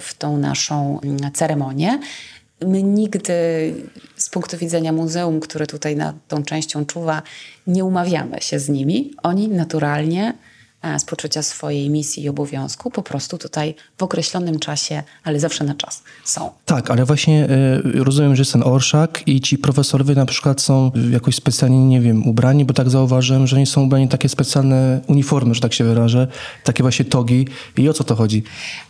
w 0.00 0.14
tą 0.14 0.36
naszą 0.36 1.00
mm, 1.00 1.32
ceremonię. 1.32 1.98
My 2.60 2.82
nigdy 2.82 3.34
z 4.16 4.28
punktu 4.28 4.58
widzenia 4.58 4.92
muzeum, 4.92 5.40
które 5.40 5.66
tutaj 5.66 5.96
nad 5.96 6.16
tą 6.28 6.42
częścią 6.42 6.86
czuwa, 6.86 7.22
nie 7.66 7.84
umawiamy 7.84 8.40
się 8.40 8.58
z 8.58 8.68
nimi. 8.68 9.10
Oni 9.22 9.48
naturalnie 9.48 10.34
z 10.98 11.04
poczucia 11.04 11.42
swojej 11.42 11.90
misji 11.90 12.22
i 12.22 12.28
obowiązku, 12.28 12.90
po 12.90 13.02
prostu 13.02 13.38
tutaj 13.38 13.74
w 13.98 14.02
określonym 14.02 14.58
czasie, 14.58 15.02
ale 15.24 15.40
zawsze 15.40 15.64
na 15.64 15.74
czas 15.74 16.02
są. 16.24 16.50
Tak, 16.64 16.90
ale 16.90 17.04
właśnie 17.04 17.48
y, 17.84 18.04
rozumiem, 18.04 18.36
że 18.36 18.40
jest 18.40 18.52
ten 18.52 18.62
orszak 18.62 19.22
i 19.26 19.40
ci 19.40 19.58
profesorowie 19.58 20.14
na 20.14 20.26
przykład 20.26 20.60
są 20.60 20.90
jakoś 21.10 21.34
specjalnie, 21.34 21.86
nie 21.86 22.00
wiem, 22.00 22.28
ubrani, 22.28 22.64
bo 22.64 22.74
tak 22.74 22.90
zauważyłem, 22.90 23.46
że 23.46 23.58
nie 23.58 23.66
są 23.66 23.82
ubrani 23.82 24.08
takie 24.08 24.28
specjalne 24.28 25.00
uniformy, 25.06 25.54
że 25.54 25.60
tak 25.60 25.74
się 25.74 25.84
wyrażę, 25.84 26.28
takie 26.64 26.82
właśnie 26.82 27.04
togi. 27.04 27.48
I 27.76 27.88
o 27.88 27.92
co 27.92 28.04
to 28.04 28.14
chodzi? 28.14 28.42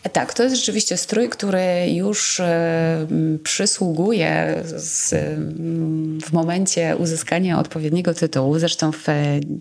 E, 0.03 0.11
tak, 0.11 0.35
to 0.35 0.43
jest 0.43 0.57
rzeczywiście 0.57 0.97
strój, 0.97 1.29
który 1.29 1.91
już 1.95 2.41
y, 2.41 2.45
przysługuje 3.43 4.63
z, 4.77 5.13
y, 5.13 5.37
w 6.27 6.33
momencie 6.33 6.97
uzyskania 6.97 7.59
odpowiedniego 7.59 8.15
tytułu. 8.15 8.59
Zresztą 8.59 8.93
w 8.93 9.07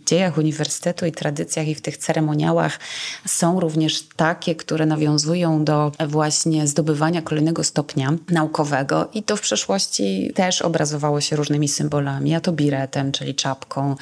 dziejach 0.06 0.38
uniwersytetu 0.38 1.06
i 1.06 1.12
tradycjach 1.12 1.68
i 1.68 1.76
w 1.76 1.82
tych 1.82 1.98
ceremoniach 1.98 2.23
ceremoniałach 2.24 2.80
są 3.28 3.60
również 3.60 4.08
takie, 4.16 4.56
które 4.56 4.86
nawiązują 4.86 5.64
do 5.64 5.92
właśnie 6.08 6.68
zdobywania 6.68 7.22
kolejnego 7.22 7.64
stopnia 7.64 8.14
naukowego 8.30 9.10
i 9.14 9.24
to 9.24 9.36
w 9.36 9.42
przeszłości 9.42 10.32
też 10.36 10.62
obrazowało 10.62 11.22
się 11.22 11.36
różnymi 11.36 11.68
symbolami, 11.68 12.36
a 12.36 12.40
to 12.40 12.52
biretem, 12.52 13.12
czyli 13.12 13.36
czapką, 13.36 13.96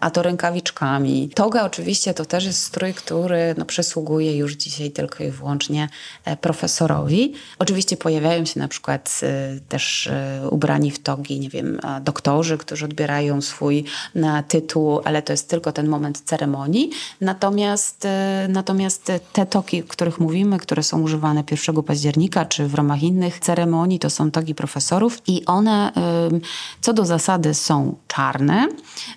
a 0.00 0.10
to 0.10 0.22
rękawiczkami. 0.22 1.30
Toga 1.34 1.64
oczywiście 1.64 2.14
to 2.14 2.24
też 2.24 2.44
jest 2.44 2.62
strój, 2.62 2.94
który 2.94 3.54
no, 3.58 3.64
przysługuje 3.64 4.36
już 4.36 4.52
dzisiaj 4.52 4.90
tylko 4.90 5.24
i 5.24 5.30
wyłącznie 5.30 5.88
e, 6.24 6.36
profesorowi. 6.36 7.32
Oczywiście 7.58 7.96
pojawiają 7.96 8.44
się 8.44 8.60
na 8.60 8.68
przykład 8.68 9.20
e, 9.22 9.60
też 9.68 10.06
e, 10.06 10.48
ubrani 10.50 10.90
w 10.90 10.98
togi, 10.98 11.40
nie 11.40 11.48
wiem, 11.48 11.80
doktorzy, 12.02 12.58
którzy 12.58 12.84
odbierają 12.84 13.40
swój 13.40 13.84
tytuł, 14.48 15.00
ale 15.04 15.22
to 15.22 15.32
jest 15.32 15.48
tylko 15.48 15.72
ten 15.72 15.88
moment 15.88 16.20
ceremonii. 16.24 16.90
Natomiast 17.20 17.53
Natomiast, 17.54 18.04
e, 18.04 18.46
natomiast 18.48 19.12
te 19.32 19.46
toki, 19.46 19.82
o 19.82 19.86
których 19.86 20.20
mówimy, 20.20 20.58
które 20.58 20.82
są 20.82 21.02
używane 21.02 21.44
1 21.44 21.82
października 21.82 22.44
czy 22.44 22.68
w 22.68 22.74
ramach 22.74 23.02
innych 23.02 23.38
ceremonii, 23.38 23.98
to 23.98 24.10
są 24.10 24.30
toki 24.30 24.54
profesorów 24.54 25.22
i 25.26 25.44
one 25.44 25.92
co 26.80 26.92
do 26.92 27.04
zasady 27.04 27.54
są 27.54 27.94
czarne, 28.08 28.68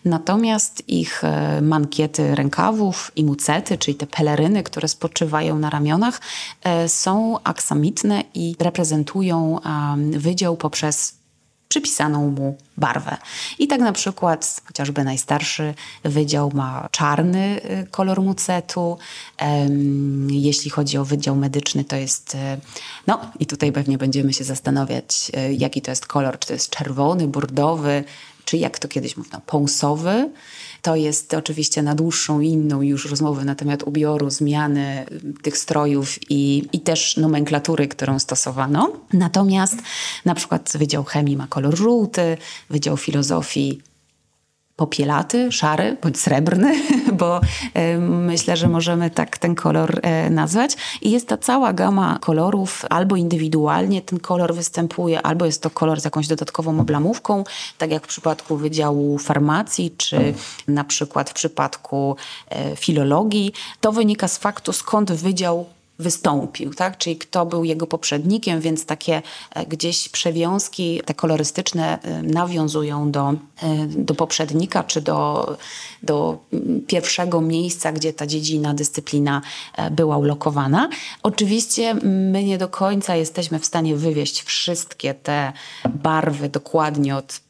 natomiast 0.06 0.90
ich 0.90 1.24
e, 1.24 1.62
mankiety 1.62 2.36
rękawów 2.36 3.12
i 3.16 3.24
mucety, 3.24 3.78
czyli 3.78 3.96
te 3.96 4.08
peleryny, 4.08 4.64
które 4.64 4.88
spoczywają 4.88 5.60
na 5.60 5.70
ramionach, 5.70 6.22
e, 6.64 6.90
są 6.90 7.38
aksamitne 7.44 8.24
i 8.34 8.56
reprezentują 8.60 9.60
wydział 10.12 10.58
poprzez 10.58 11.17
przypisaną 11.68 12.32
mu 12.32 12.58
barwę. 12.78 13.18
I 13.60 13.68
tak 13.68 13.80
na 13.80 13.92
przykład 13.92 14.62
chociażby 14.66 15.04
najstarszy 15.04 15.74
wydział 16.04 16.52
ma 16.54 16.90
czarny 16.92 17.62
y, 17.66 17.88
kolor 17.92 18.22
mucetu. 18.22 18.98
Jeśli 20.30 20.72
chodzi 20.72 20.98
o 20.98 21.06
wydział 21.06 21.36
medyczny, 21.36 21.84
to 21.84 21.96
jest, 21.96 22.36
y, 22.36 22.38
no 23.08 23.20
i 23.40 23.46
tutaj 23.46 23.72
pewnie 23.72 23.98
będziemy 23.98 24.34
się 24.34 24.44
zastanawiać, 24.44 25.32
y, 25.50 25.54
jaki 25.54 25.82
to 25.82 25.92
jest 25.92 26.06
kolor, 26.06 26.40
czy 26.40 26.48
to 26.48 26.54
jest 26.54 26.70
czerwony, 26.70 27.28
burdowy, 27.28 28.04
czy 28.48 28.58
jak 28.58 28.80
to 28.80 28.88
kiedyś 28.88 29.18
mówiono, 29.18 29.42
pąsowy. 29.46 30.30
To 30.82 30.96
jest 30.96 31.34
oczywiście 31.34 31.82
na 31.82 31.96
dłuższą 31.96 32.40
inną 32.40 32.82
już 32.82 33.10
rozmowę 33.10 33.46
na 33.46 33.56
temat 33.56 33.84
ubioru, 33.84 34.30
zmiany 34.30 35.06
tych 35.42 35.58
strojów 35.58 36.20
i, 36.30 36.64
i 36.74 36.80
też 36.80 37.18
nomenklatury, 37.18 37.88
którą 37.88 38.20
stosowano. 38.20 38.94
Natomiast 39.14 39.76
na 40.26 40.36
przykład 40.36 40.74
Wydział 40.76 41.04
Chemii 41.04 41.38
ma 41.38 41.48
kolor 41.48 41.78
żółty, 41.78 42.38
Wydział 42.70 42.98
Filozofii 42.98 43.82
popielaty, 44.78 45.52
szary 45.52 45.98
bądź 46.02 46.20
srebrny, 46.20 46.76
bo 47.20 47.42
e, 47.74 47.98
myślę, 48.00 48.58
że 48.58 48.68
możemy 48.68 49.10
tak 49.10 49.38
ten 49.38 49.56
kolor 49.56 50.00
e, 50.02 50.30
nazwać. 50.30 50.78
I 51.02 51.12
jest 51.12 51.28
ta 51.28 51.38
cała 51.38 51.74
gama 51.74 52.18
kolorów, 52.22 52.86
albo 52.90 53.16
indywidualnie 53.16 54.02
ten 54.02 54.20
kolor 54.20 54.56
występuje, 54.56 55.22
albo 55.22 55.46
jest 55.46 55.62
to 55.62 55.70
kolor 55.70 56.02
z 56.02 56.06
jakąś 56.06 56.28
dodatkową 56.28 56.80
oblamówką, 56.80 57.44
tak 57.78 57.92
jak 57.92 58.04
w 58.04 58.08
przypadku 58.08 58.58
Wydziału 58.58 59.18
Farmacji, 59.18 59.94
czy 59.98 60.34
na 60.68 60.84
przykład 60.84 61.30
w 61.30 61.34
przypadku 61.34 62.16
e, 62.50 62.76
filologii. 62.76 63.54
To 63.82 63.92
wynika 63.92 64.28
z 64.28 64.38
faktu, 64.38 64.74
skąd 64.74 65.12
wydział 65.12 65.66
wystąpił, 66.00 66.74
tak? 66.74 66.98
czyli 66.98 67.16
kto 67.16 67.46
był 67.46 67.64
jego 67.64 67.88
poprzednikiem, 67.88 68.62
więc 68.62 68.86
takie 68.86 69.22
e, 69.56 69.66
gdzieś 69.66 70.10
przewiązki, 70.10 71.02
te 71.06 71.14
kolorystyczne 71.14 72.02
e, 72.02 72.24
nawiązują 72.24 73.12
do, 73.12 73.30
e, 73.30 73.88
do 73.88 74.16
poprzednika, 74.16 74.84
czy 74.84 75.02
do, 75.02 75.58
do 76.04 76.38
pierwszego 76.88 77.42
miejsca, 77.42 77.92
gdzie 77.92 78.14
ta 78.14 78.28
dziedzina, 78.28 78.74
dyscyplina 78.74 79.42
była 79.92 80.18
ulokowana. 80.18 80.90
Oczywiście 81.24 81.94
my 82.04 82.44
nie 82.44 82.58
do 82.58 82.68
końca 82.68 83.16
jesteśmy 83.16 83.60
w 83.60 83.66
stanie 83.66 83.96
wywieźć 83.96 84.44
wszystkie 84.44 85.14
te 85.14 85.54
barwy 85.90 86.50
dokładnie 86.50 87.16
od 87.16 87.47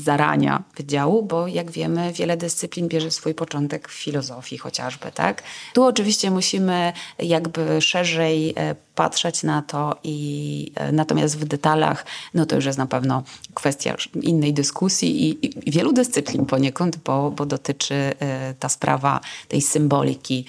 zarania 0.00 0.62
wydziału, 0.76 1.22
bo 1.22 1.46
jak 1.46 1.70
wiemy, 1.70 2.12
wiele 2.12 2.36
dyscyplin 2.36 2.88
bierze 2.88 3.10
swój 3.10 3.34
początek 3.34 3.88
w 3.88 3.92
filozofii 3.92 4.58
chociażby, 4.58 5.12
tak? 5.12 5.42
Tu 5.74 5.84
oczywiście 5.84 6.30
musimy 6.30 6.92
jakby 7.18 7.80
szerzej 7.80 8.54
e, 8.56 8.74
patrzeć 8.94 9.42
na 9.42 9.62
to 9.62 9.96
i 10.04 10.72
e, 10.74 10.92
natomiast 10.92 11.38
w 11.38 11.44
detalach, 11.44 12.06
no 12.34 12.46
to 12.46 12.56
już 12.56 12.64
jest 12.64 12.78
na 12.78 12.86
pewno 12.86 13.22
kwestia 13.54 13.96
innej 14.22 14.54
dyskusji 14.54 15.28
i, 15.28 15.68
i 15.68 15.70
wielu 15.70 15.92
dyscyplin 15.92 16.46
poniekąd, 16.46 16.96
bo, 16.96 17.30
bo 17.30 17.46
dotyczy 17.46 17.94
e, 17.94 18.54
ta 18.54 18.68
sprawa 18.68 19.20
tej 19.48 19.62
symboliki 19.62 20.44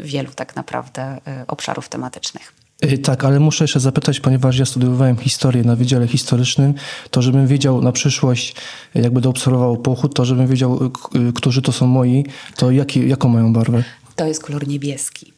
wielu 0.00 0.32
tak 0.32 0.56
naprawdę 0.56 1.20
obszarów 1.46 1.88
tematycznych. 1.88 2.63
Y, 2.84 2.98
tak, 2.98 3.24
ale 3.24 3.40
muszę 3.40 3.64
jeszcze 3.64 3.80
zapytać, 3.80 4.20
ponieważ 4.20 4.58
ja 4.58 4.64
studiowałem 4.64 5.16
historię 5.16 5.64
na 5.64 5.76
Wydziale 5.76 6.08
Historycznym, 6.08 6.74
to 7.10 7.22
żebym 7.22 7.46
wiedział 7.46 7.82
na 7.82 7.92
przyszłość, 7.92 8.54
jak 8.94 9.12
będę 9.12 9.28
obserwował 9.28 9.76
pochód, 9.76 10.14
to 10.14 10.24
żebym 10.24 10.46
wiedział, 10.46 10.90
którzy 11.34 11.62
to 11.62 11.72
są 11.72 11.86
moi, 11.86 12.24
to 12.56 12.70
jaki, 12.70 13.08
jaką 13.08 13.28
mają 13.28 13.52
barwę? 13.52 13.84
To 14.16 14.26
jest 14.26 14.42
kolor 14.42 14.68
niebieski 14.68 15.33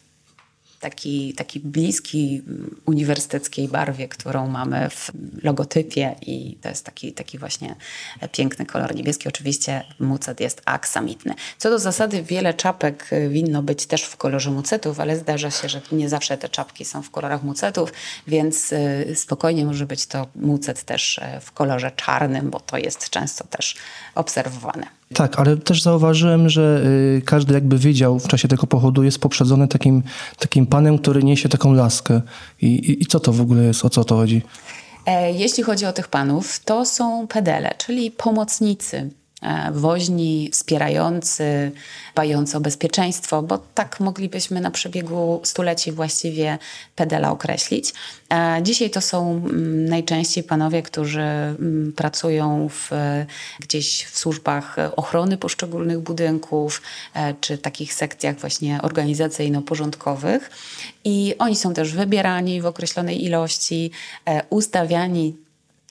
taki, 0.90 1.34
taki 1.34 1.60
bliski 1.60 2.42
uniwersyteckiej 2.84 3.68
barwie, 3.68 4.08
którą 4.08 4.48
mamy 4.48 4.90
w 4.90 5.10
logotypie 5.42 6.14
i 6.22 6.56
to 6.62 6.68
jest 6.68 6.84
taki, 6.84 7.12
taki 7.12 7.38
właśnie 7.38 7.76
piękny 8.32 8.66
kolor 8.66 8.94
niebieski. 8.94 9.28
Oczywiście 9.28 9.84
mucet 10.00 10.40
jest 10.40 10.62
aksamitny. 10.64 11.34
Co 11.58 11.70
do 11.70 11.78
zasady 11.78 12.22
wiele 12.22 12.54
czapek 12.54 13.10
winno 13.28 13.62
być 13.62 13.86
też 13.86 14.02
w 14.02 14.16
kolorze 14.16 14.50
mucetów, 14.50 15.00
ale 15.00 15.16
zdarza 15.16 15.50
się, 15.50 15.68
że 15.68 15.80
nie 15.92 16.08
zawsze 16.08 16.38
te 16.38 16.48
czapki 16.48 16.84
są 16.84 17.02
w 17.02 17.10
kolorach 17.10 17.42
mucetów, 17.42 17.92
więc 18.26 18.72
y, 18.72 19.12
spokojnie 19.14 19.64
może 19.64 19.86
być 19.86 20.06
to 20.06 20.26
mucet 20.34 20.82
też 20.84 21.18
e, 21.18 21.40
w 21.40 21.52
kolorze 21.52 21.90
czarnym, 21.90 22.50
bo 22.50 22.60
to 22.60 22.78
jest 22.78 23.10
często 23.10 23.44
też 23.44 23.76
obserwowane. 24.14 24.95
Tak, 25.14 25.38
ale 25.40 25.56
też 25.56 25.82
zauważyłem, 25.82 26.48
że 26.48 26.82
y, 27.18 27.22
każdy 27.24 27.54
jakby 27.54 27.78
wydział 27.78 28.18
w 28.18 28.28
czasie 28.28 28.48
tego 28.48 28.66
pochodu 28.66 29.02
jest 29.02 29.18
poprzedzony 29.18 29.68
takim, 29.68 30.02
takim 30.38 30.66
panem, 30.66 30.98
który 30.98 31.22
niesie 31.22 31.48
taką 31.48 31.72
laskę. 31.72 32.20
I, 32.62 32.66
i, 32.66 33.02
I 33.02 33.06
co 33.06 33.20
to 33.20 33.32
w 33.32 33.40
ogóle 33.40 33.64
jest? 33.64 33.84
O 33.84 33.90
co 33.90 34.04
to 34.04 34.16
chodzi? 34.16 34.42
E, 35.06 35.32
jeśli 35.32 35.62
chodzi 35.62 35.86
o 35.86 35.92
tych 35.92 36.08
panów, 36.08 36.60
to 36.64 36.86
są 36.86 37.26
pedele, 37.26 37.74
czyli 37.78 38.10
pomocnicy 38.10 39.10
woźni, 39.72 40.50
wspierający, 40.52 41.72
dbający 42.14 42.56
o 42.56 42.60
bezpieczeństwo, 42.60 43.42
bo 43.42 43.58
tak 43.74 44.00
moglibyśmy 44.00 44.60
na 44.60 44.70
przebiegu 44.70 45.40
stuleci 45.44 45.92
właściwie 45.92 46.58
pedela 46.96 47.30
określić. 47.30 47.92
E, 48.32 48.62
dzisiaj 48.62 48.90
to 48.90 49.00
są 49.00 49.30
mm, 49.30 49.88
najczęściej 49.88 50.44
panowie, 50.44 50.82
którzy 50.82 51.20
mm, 51.20 51.92
pracują 51.96 52.68
w, 52.68 52.90
gdzieś 53.60 54.04
w 54.04 54.18
służbach 54.18 54.76
ochrony 54.96 55.38
poszczególnych 55.38 55.98
budynków, 55.98 56.82
czy 57.40 57.58
takich 57.58 57.94
sekcjach 57.94 58.36
właśnie 58.36 58.80
organizacyjno-porządkowych. 58.82 60.50
I 61.04 61.34
oni 61.38 61.56
są 61.56 61.74
też 61.74 61.92
wybierani 61.92 62.60
w 62.60 62.66
określonej 62.66 63.24
ilości, 63.24 63.90
ustawiani 64.50 65.45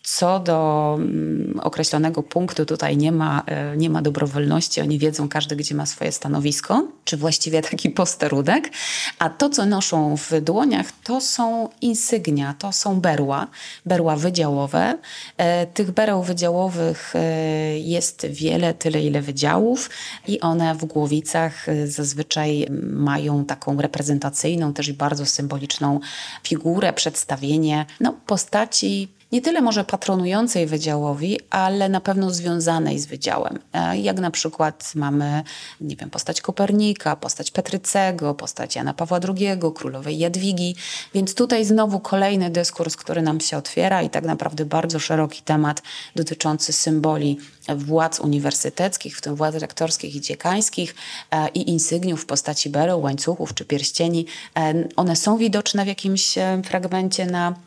co 0.06 0.40
do 0.40 0.96
mm, 1.00 1.60
określonego 1.64 2.24
punktu 2.24 2.66
tutaj 2.66 2.98
nie 2.98 3.12
ma, 3.12 3.44
e, 3.46 3.78
nie 3.78 3.90
ma 3.90 4.02
dobrowolności. 4.02 4.82
Oni 4.82 5.00
wiedzą 5.00 5.30
każdy, 5.30 5.56
gdzie 5.56 5.76
ma 5.76 5.86
swoje 5.86 6.12
stanowisko, 6.12 6.88
czy 7.06 7.18
właściwie 7.18 7.62
taki 7.62 7.90
posterudek. 7.90 8.72
A 9.20 9.30
to, 9.30 9.50
co 9.50 9.66
noszą 9.66 10.18
w 10.18 10.42
dłoniach, 10.42 10.86
to 11.04 11.22
są 11.22 11.70
insygnia, 11.82 12.56
to 12.60 12.72
są 12.72 13.02
berła, 13.02 13.48
berła 13.86 14.16
wydziałowe. 14.16 14.98
E, 15.38 15.68
tych 15.68 15.92
bereł 15.92 16.24
wydziałowych 16.24 17.14
e, 17.16 17.80
jest 17.80 18.26
wiele, 18.26 18.74
tyle 18.74 19.02
ile 19.02 19.22
wydziałów 19.22 19.90
i 20.28 20.40
one 20.40 20.76
w 20.76 20.86
głowicach 20.86 21.66
zazwyczaj 21.86 22.68
mają 22.84 23.46
taką 23.46 23.82
reprezentacyjną, 23.82 24.74
też 24.74 24.88
i 24.88 24.94
bardzo 24.94 25.26
symboliczną 25.26 26.00
figurę, 26.44 26.94
przedstawienie 26.94 27.86
no, 28.00 28.16
postaci 28.26 29.16
nie 29.36 29.42
tyle 29.42 29.62
może 29.62 29.84
patronującej 29.84 30.66
wydziałowi, 30.66 31.40
ale 31.50 31.90
na 31.90 32.02
pewno 32.02 32.32
związanej 32.32 33.00
z 33.00 33.06
wydziałem. 33.06 33.60
E, 33.74 33.98
jak 33.98 34.20
na 34.20 34.32
przykład 34.32 34.92
mamy, 34.96 35.44
nie 35.82 35.96
wiem, 35.96 36.10
postać 36.10 36.42
Kopernika, 36.42 37.16
postać 37.16 37.52
Petrycego, 37.52 38.34
postać 38.34 38.76
Jana 38.76 38.94
Pawła 38.94 39.20
II, 39.38 39.48
królowej 39.76 40.18
Jadwigi. 40.18 40.76
Więc 41.14 41.36
tutaj 41.36 41.66
znowu 41.66 42.00
kolejny 42.00 42.50
dyskurs, 42.50 42.96
który 42.96 43.22
nam 43.22 43.40
się 43.40 43.58
otwiera 43.58 44.02
i 44.02 44.10
tak 44.10 44.24
naprawdę 44.24 44.66
bardzo 44.66 45.00
szeroki 45.00 45.42
temat 45.42 45.82
dotyczący 46.16 46.74
symboli 46.74 47.38
władz 47.76 48.20
uniwersyteckich, 48.20 49.18
w 49.18 49.22
tym 49.22 49.36
władz 49.36 49.56
rektorskich 49.56 50.16
i 50.16 50.22
dziekańskich 50.22 50.96
e, 51.32 51.48
i 51.50 51.70
insygniów 51.70 52.22
w 52.24 52.26
postaci 52.26 52.70
bereł, 52.70 53.02
łańcuchów 53.02 53.54
czy 53.54 53.66
pierścieni. 53.66 54.26
E, 54.58 54.74
one 54.96 55.16
są 55.16 55.38
widoczne 55.38 55.84
w 55.84 55.88
jakimś 55.88 56.36
fragmencie 56.64 57.26
na 57.26 57.65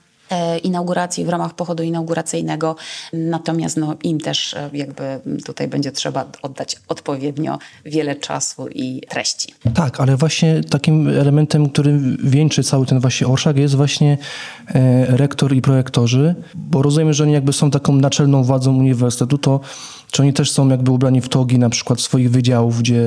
inauguracji, 0.62 1.25
w 1.25 1.28
ramach 1.28 1.54
pochodu 1.54 1.82
inauguracyjnego. 1.82 2.76
Natomiast 3.12 3.76
no, 3.76 3.97
im 4.02 4.20
też 4.20 4.54
e, 4.54 4.70
jakby 4.73 5.20
tutaj 5.44 5.68
będzie 5.68 5.92
trzeba 5.92 6.25
oddać 6.42 6.76
odpowiednio 6.88 7.58
wiele 7.85 8.16
czasu 8.16 8.68
i 8.68 9.00
treści. 9.08 9.54
Tak, 9.75 10.00
ale 10.00 10.16
właśnie 10.16 10.61
takim 10.70 11.08
elementem, 11.08 11.70
który 11.70 12.00
wieńczy 12.25 12.62
cały 12.62 12.87
ten 12.87 13.00
właśnie 13.00 13.26
orszak 13.26 13.56
jest 13.56 13.75
właśnie 13.75 14.18
e, 14.68 15.06
rektor 15.16 15.54
i 15.54 15.62
projektorzy, 15.62 16.35
bo 16.54 16.82
rozumiem, 16.82 17.12
że 17.12 17.25
oni 17.25 17.32
jakby 17.32 17.52
są 17.52 17.70
taką 17.70 17.92
naczelną 17.92 18.42
władzą 18.42 18.76
uniwersytetu, 18.76 19.38
to 19.38 19.61
czy 20.10 20.22
oni 20.22 20.32
też 20.32 20.50
są 20.50 20.68
jakby 20.68 20.90
ubrani 20.90 21.20
w 21.20 21.28
togi 21.28 21.58
na 21.58 21.70
przykład 21.70 22.00
swoich 22.00 22.30
wydziałów, 22.30 22.78
gdzie 22.78 23.02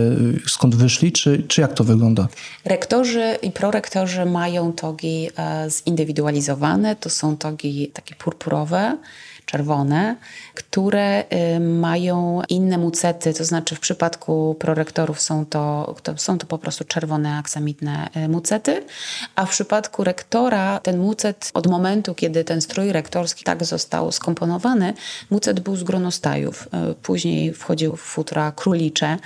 skąd 0.47 0.75
wyszli, 0.75 1.11
czy, 1.11 1.43
czy 1.47 1.61
jak 1.61 1.73
to 1.73 1.83
wygląda? 1.83 2.27
Rektorzy 2.65 3.37
i 3.41 3.51
prorektorzy 3.51 4.25
mają 4.25 4.73
togi 4.73 5.29
zindywidualizowane, 5.85 6.95
to 6.95 7.09
są 7.09 7.37
togi 7.37 7.91
takie 7.93 8.15
purpurowe, 8.15 8.97
czerwone, 9.51 10.15
które 10.53 11.23
y, 11.55 11.59
mają 11.59 12.41
inne 12.49 12.77
mucety, 12.77 13.33
to 13.33 13.45
znaczy 13.45 13.75
w 13.75 13.79
przypadku 13.79 14.55
prorektorów 14.59 15.21
są 15.21 15.45
to, 15.45 15.95
to, 16.03 16.17
są 16.17 16.37
to 16.37 16.47
po 16.47 16.57
prostu 16.57 16.83
czerwone 16.83 17.37
aksamitne 17.37 18.09
y, 18.25 18.27
mucety, 18.27 18.83
a 19.35 19.45
w 19.45 19.49
przypadku 19.49 20.03
rektora 20.03 20.79
ten 20.79 20.97
mucet 20.99 21.51
od 21.53 21.67
momentu, 21.67 22.15
kiedy 22.15 22.43
ten 22.43 22.61
strój 22.61 22.91
rektorski 22.91 23.43
tak 23.43 23.63
został 23.63 24.11
skomponowany, 24.11 24.93
mucet 25.29 25.59
był 25.59 25.75
z 25.75 25.83
gronostajów. 25.83 26.67
Y, 26.91 26.95
później 26.95 27.53
wchodził 27.53 27.95
w 27.95 28.01
futra 28.01 28.51
królicze. 28.51 29.17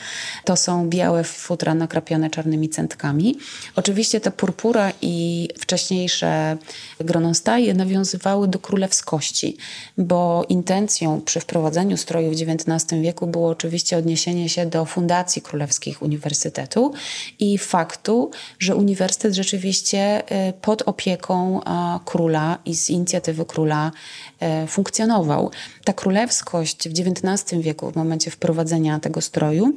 To 0.45 0.55
są 0.55 0.89
białe 0.89 1.23
futra 1.23 1.73
nakrapione 1.73 2.29
czarnymi 2.29 2.69
centkami. 2.69 3.37
Oczywiście 3.75 4.21
ta 4.21 4.31
purpura 4.31 4.91
i 5.01 5.49
wcześniejsze 5.59 6.57
gronostaje 6.99 7.73
nawiązywały 7.73 8.47
do 8.47 8.59
królewskości, 8.59 9.57
bo 9.97 10.14
intencją 10.49 11.21
przy 11.21 11.39
wprowadzeniu 11.39 11.97
stroju 11.97 12.31
w 12.31 12.33
XIX 12.33 13.01
wieku 13.01 13.27
było 13.27 13.49
oczywiście 13.49 13.97
odniesienie 13.97 14.49
się 14.49 14.65
do 14.65 14.85
fundacji 14.85 15.41
królewskich 15.41 16.01
uniwersytetu 16.01 16.93
i 17.39 17.57
faktu, 17.57 18.31
że 18.59 18.75
uniwersytet 18.75 19.33
rzeczywiście 19.33 20.23
y, 20.49 20.53
pod 20.53 20.81
opieką 20.81 21.61
króla 22.05 22.57
i 22.65 22.75
z 22.75 22.89
inicjatywy 22.89 23.45
króla 23.45 23.91
y, 24.63 24.67
funkcjonował. 24.67 25.51
Ta 25.83 25.93
królewskość 25.93 26.89
w 26.89 26.91
XIX 26.91 27.61
wieku, 27.61 27.91
w 27.91 27.95
momencie 27.95 28.31
wprowadzenia 28.31 28.99
tego 28.99 29.21
stroju, 29.21 29.73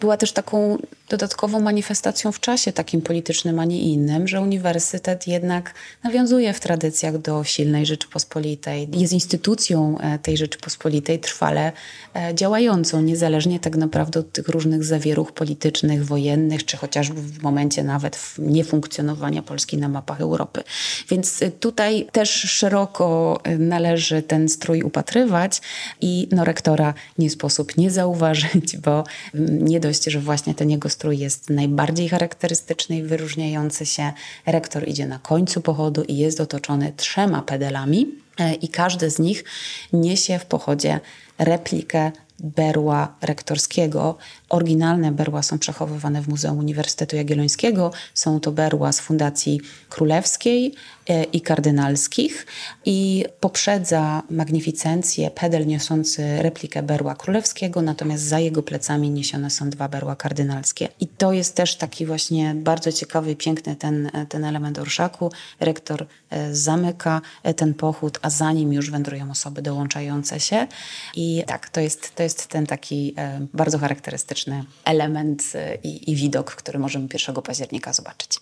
była 0.00 0.16
też 0.16 0.32
taką 0.32 0.78
dodatkową 1.12 1.60
manifestacją 1.60 2.32
w 2.32 2.40
czasie 2.40 2.72
takim 2.72 3.02
politycznym, 3.02 3.58
a 3.58 3.64
nie 3.64 3.80
innym, 3.80 4.28
że 4.28 4.40
uniwersytet 4.40 5.26
jednak 5.26 5.74
nawiązuje 6.04 6.52
w 6.52 6.60
tradycjach 6.60 7.18
do 7.18 7.44
silnej 7.44 7.86
Rzeczypospolitej. 7.86 8.88
Jest 8.92 9.12
instytucją 9.12 9.98
e, 9.98 10.18
tej 10.18 10.36
Rzeczypospolitej 10.36 11.18
trwale 11.18 11.72
e, 12.14 12.34
działającą, 12.34 13.02
niezależnie 13.02 13.60
tak 13.60 13.76
naprawdę 13.76 14.20
od 14.20 14.32
tych 14.32 14.48
różnych 14.48 14.84
zawieruch 14.84 15.32
politycznych, 15.32 16.06
wojennych, 16.06 16.64
czy 16.64 16.76
chociażby 16.76 17.22
w 17.22 17.42
momencie 17.42 17.84
nawet 17.84 18.18
niefunkcjonowania 18.38 19.42
Polski 19.42 19.76
na 19.76 19.88
mapach 19.88 20.20
Europy. 20.20 20.62
Więc 21.08 21.42
e, 21.42 21.50
tutaj 21.50 22.06
też 22.12 22.30
szeroko 22.30 23.40
należy 23.58 24.22
ten 24.22 24.48
strój 24.48 24.82
upatrywać 24.82 25.60
i 26.00 26.28
no, 26.30 26.44
rektora 26.44 26.94
nie 27.18 27.30
sposób 27.30 27.76
nie 27.76 27.90
zauważyć, 27.90 28.76
bo 28.76 29.04
nie 29.52 29.80
dość, 29.80 30.04
że 30.04 30.20
właśnie 30.20 30.54
ten 30.54 30.70
jego 30.70 30.88
strój 30.88 31.18
jest 31.18 31.50
najbardziej 31.50 32.08
charakterystyczny 32.08 32.96
i 32.96 33.02
wyróżniający 33.02 33.86
się. 33.86 34.12
Rektor 34.46 34.88
idzie 34.88 35.06
na 35.06 35.18
końcu 35.18 35.60
pochodu 35.60 36.02
i 36.02 36.16
jest 36.16 36.40
otoczony 36.40 36.92
trzema 36.96 37.42
pedalami 37.42 38.06
e, 38.38 38.54
i 38.54 38.68
każdy 38.68 39.10
z 39.10 39.18
nich 39.18 39.44
niesie 39.92 40.38
w 40.38 40.46
pochodzie 40.46 41.00
replikę 41.38 42.12
berła 42.42 43.14
rektorskiego. 43.20 44.16
Oryginalne 44.52 45.12
berła 45.12 45.42
są 45.42 45.58
przechowywane 45.58 46.22
w 46.22 46.28
Muzeum 46.28 46.58
Uniwersytetu 46.58 47.16
Jagiellońskiego. 47.16 47.92
Są 48.14 48.40
to 48.40 48.52
berła 48.52 48.92
z 48.92 49.00
Fundacji 49.00 49.60
Królewskiej 49.88 50.74
e, 51.08 51.24
i 51.24 51.40
kardynalskich 51.40 52.46
i 52.84 53.24
poprzedza 53.40 54.22
magnificencję 54.30 55.30
pedel 55.30 55.66
niosący 55.66 56.42
replikę 56.42 56.82
berła 56.82 57.14
królewskiego, 57.14 57.82
natomiast 57.82 58.24
za 58.24 58.38
jego 58.38 58.62
plecami 58.62 59.10
niesione 59.10 59.50
są 59.50 59.70
dwa 59.70 59.88
berła 59.88 60.16
kardynalskie. 60.16 60.88
I 61.00 61.08
to 61.08 61.32
jest 61.32 61.56
też 61.56 61.76
taki 61.76 62.06
właśnie 62.06 62.54
bardzo 62.54 62.92
ciekawy 62.92 63.36
piękny 63.36 63.76
ten, 63.76 64.10
ten 64.28 64.44
element 64.44 64.78
orszaku. 64.78 65.32
Rektor 65.60 66.06
e, 66.30 66.54
zamyka 66.54 67.20
e, 67.42 67.54
ten 67.54 67.74
pochód, 67.74 68.18
a 68.22 68.30
za 68.30 68.52
nim 68.52 68.72
już 68.72 68.90
wędrują 68.90 69.30
osoby 69.30 69.62
dołączające 69.62 70.40
się. 70.40 70.66
I 71.14 71.44
tak, 71.46 71.68
to 71.68 71.80
jest, 71.80 72.14
to 72.14 72.22
jest 72.22 72.46
ten 72.46 72.66
taki 72.66 73.14
bardzo 73.54 73.78
charakterystyczny 73.78 74.41
element 74.84 75.52
i, 75.82 76.10
i 76.10 76.16
widok, 76.16 76.54
który 76.54 76.78
możemy 76.78 77.08
1 77.12 77.34
października 77.34 77.92
zobaczyć. 77.92 78.41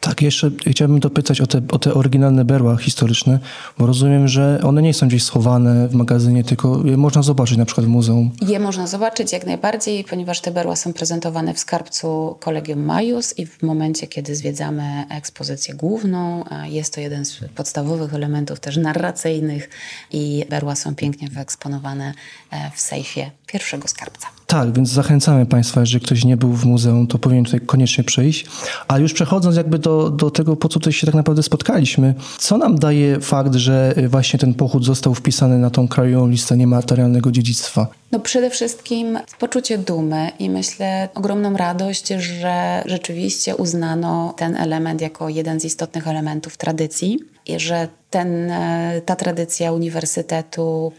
Tak, 0.00 0.22
jeszcze 0.22 0.50
chciałbym 0.66 1.00
dopytać 1.00 1.40
o 1.40 1.46
te, 1.46 1.62
o 1.70 1.78
te 1.78 1.94
oryginalne 1.94 2.44
berła 2.44 2.76
historyczne, 2.76 3.38
bo 3.78 3.86
rozumiem, 3.86 4.28
że 4.28 4.60
one 4.64 4.82
nie 4.82 4.94
są 4.94 5.08
gdzieś 5.08 5.22
schowane 5.22 5.88
w 5.88 5.94
magazynie, 5.94 6.44
tylko 6.44 6.82
je 6.84 6.96
można 6.96 7.22
zobaczyć 7.22 7.58
na 7.58 7.64
przykład 7.64 7.86
w 7.86 7.88
muzeum. 7.88 8.30
Je 8.48 8.60
można 8.60 8.86
zobaczyć 8.86 9.32
jak 9.32 9.46
najbardziej, 9.46 10.04
ponieważ 10.04 10.40
te 10.40 10.50
berła 10.50 10.76
są 10.76 10.92
prezentowane 10.92 11.54
w 11.54 11.58
skarbcu 11.58 12.36
Kolegium 12.40 12.84
Majus 12.84 13.38
i 13.38 13.46
w 13.46 13.62
momencie, 13.62 14.06
kiedy 14.06 14.36
zwiedzamy 14.36 15.04
ekspozycję 15.10 15.74
główną, 15.74 16.44
jest 16.68 16.94
to 16.94 17.00
jeden 17.00 17.24
z 17.24 17.38
podstawowych 17.54 18.14
elementów 18.14 18.60
też 18.60 18.76
narracyjnych 18.76 19.70
i 20.12 20.44
berła 20.50 20.76
są 20.76 20.94
pięknie 20.94 21.28
wyeksponowane 21.28 22.14
e, 22.50 22.70
w 22.74 22.80
sejfie 22.80 23.30
pierwszego 23.46 23.88
skarbca. 23.88 24.26
Tak, 24.46 24.72
więc 24.72 24.88
zachęcamy 24.88 25.46
Państwa, 25.46 25.80
jeżeli 25.80 26.04
ktoś 26.04 26.24
nie 26.24 26.36
był 26.36 26.52
w 26.52 26.64
muzeum, 26.64 27.06
to 27.06 27.18
powinien 27.18 27.44
tutaj 27.44 27.60
koniecznie 27.60 28.04
przyjść. 28.04 28.46
A 28.88 28.98
już 28.98 29.12
przechodząc 29.12 29.56
jakby 29.60 29.78
do, 29.78 30.10
do 30.10 30.30
tego, 30.30 30.56
po 30.56 30.68
co 30.68 30.80
tutaj 30.80 30.92
się 30.92 31.06
tak 31.06 31.14
naprawdę 31.14 31.42
spotkaliśmy, 31.42 32.14
co 32.38 32.58
nam 32.58 32.78
daje 32.78 33.20
fakt, 33.20 33.54
że 33.54 33.94
właśnie 34.08 34.38
ten 34.38 34.54
pochód 34.54 34.84
został 34.84 35.14
wpisany 35.14 35.58
na 35.58 35.70
tą 35.70 35.88
krajową 35.88 36.28
listę 36.28 36.56
niematerialnego 36.56 37.30
dziedzictwa? 37.30 37.86
No 38.12 38.20
przede 38.20 38.50
wszystkim 38.50 39.18
poczucie 39.38 39.78
dumy 39.78 40.30
i 40.38 40.50
myślę 40.50 41.08
ogromną 41.14 41.56
radość, 41.56 42.08
że 42.08 42.82
rzeczywiście 42.86 43.56
uznano 43.56 44.34
ten 44.36 44.56
element 44.56 45.00
jako 45.00 45.28
jeden 45.28 45.60
z 45.60 45.64
istotnych 45.64 46.08
elementów 46.08 46.56
tradycji 46.56 47.18
i 47.46 47.60
że 47.60 47.88
ten, 48.10 48.50
e, 48.50 49.00
ta 49.06 49.16
tradycja 49.16 49.72
uniwersytetu 49.72 50.92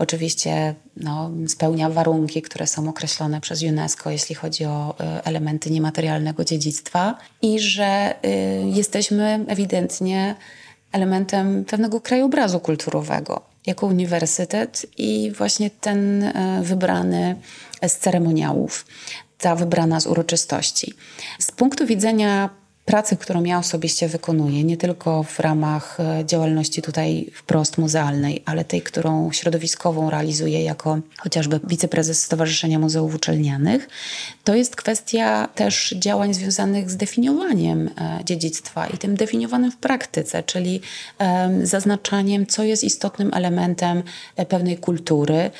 oczywiście 0.00 0.74
no, 0.96 1.30
spełnia 1.48 1.90
warunki, 1.90 2.42
które 2.42 2.66
są 2.66 2.88
określone 2.88 3.40
przez 3.40 3.62
UNESCO, 3.62 4.10
jeśli 4.10 4.34
chodzi 4.34 4.64
o 4.64 4.94
y, 5.00 5.24
elementy 5.24 5.70
niematerialnego 5.70 6.44
dziedzictwa 6.44 7.18
i 7.42 7.60
że 7.60 8.14
y, 8.24 8.28
jesteśmy 8.70 9.44
ewidentnie 9.48 10.36
elementem 10.92 11.64
pewnego 11.64 12.00
krajobrazu 12.00 12.60
kulturowego 12.60 13.42
jako 13.66 13.86
uniwersytet 13.86 14.86
i 14.98 15.32
właśnie 15.38 15.70
ten 15.70 16.22
y, 16.22 16.32
wybrany 16.62 17.36
z 17.88 17.96
ceremoniałów, 17.96 18.86
ta 19.38 19.56
wybrana 19.56 20.00
z 20.00 20.06
uroczystości. 20.06 20.94
Z 21.38 21.52
punktu 21.52 21.86
widzenia 21.86 22.59
pracy, 22.84 23.16
którą 23.16 23.44
ja 23.44 23.58
osobiście 23.58 24.08
wykonuję, 24.08 24.64
nie 24.64 24.76
tylko 24.76 25.22
w 25.22 25.40
ramach 25.40 26.00
e, 26.00 26.24
działalności 26.26 26.82
tutaj 26.82 27.30
wprost 27.34 27.78
muzealnej, 27.78 28.42
ale 28.46 28.64
tej, 28.64 28.82
którą 28.82 29.32
środowiskową 29.32 30.10
realizuję 30.10 30.64
jako 30.64 30.98
chociażby 31.18 31.60
wiceprezes 31.64 32.24
Stowarzyszenia 32.24 32.78
Muzeów 32.78 33.14
Uczelnianych, 33.14 33.88
to 34.44 34.54
jest 34.54 34.76
kwestia 34.76 35.48
też 35.54 35.94
działań 35.98 36.34
związanych 36.34 36.90
z 36.90 36.96
definiowaniem 36.96 37.88
e, 37.88 38.24
dziedzictwa 38.24 38.86
i 38.86 38.98
tym 38.98 39.16
definiowanym 39.16 39.72
w 39.72 39.76
praktyce, 39.76 40.42
czyli 40.42 40.80
zaznaczaniem, 41.62 42.46
co 42.46 42.62
jest 42.62 42.84
istotnym 42.84 43.30
elementem 43.34 44.02
e, 44.36 44.46
pewnej 44.46 44.78
kultury 44.78 45.50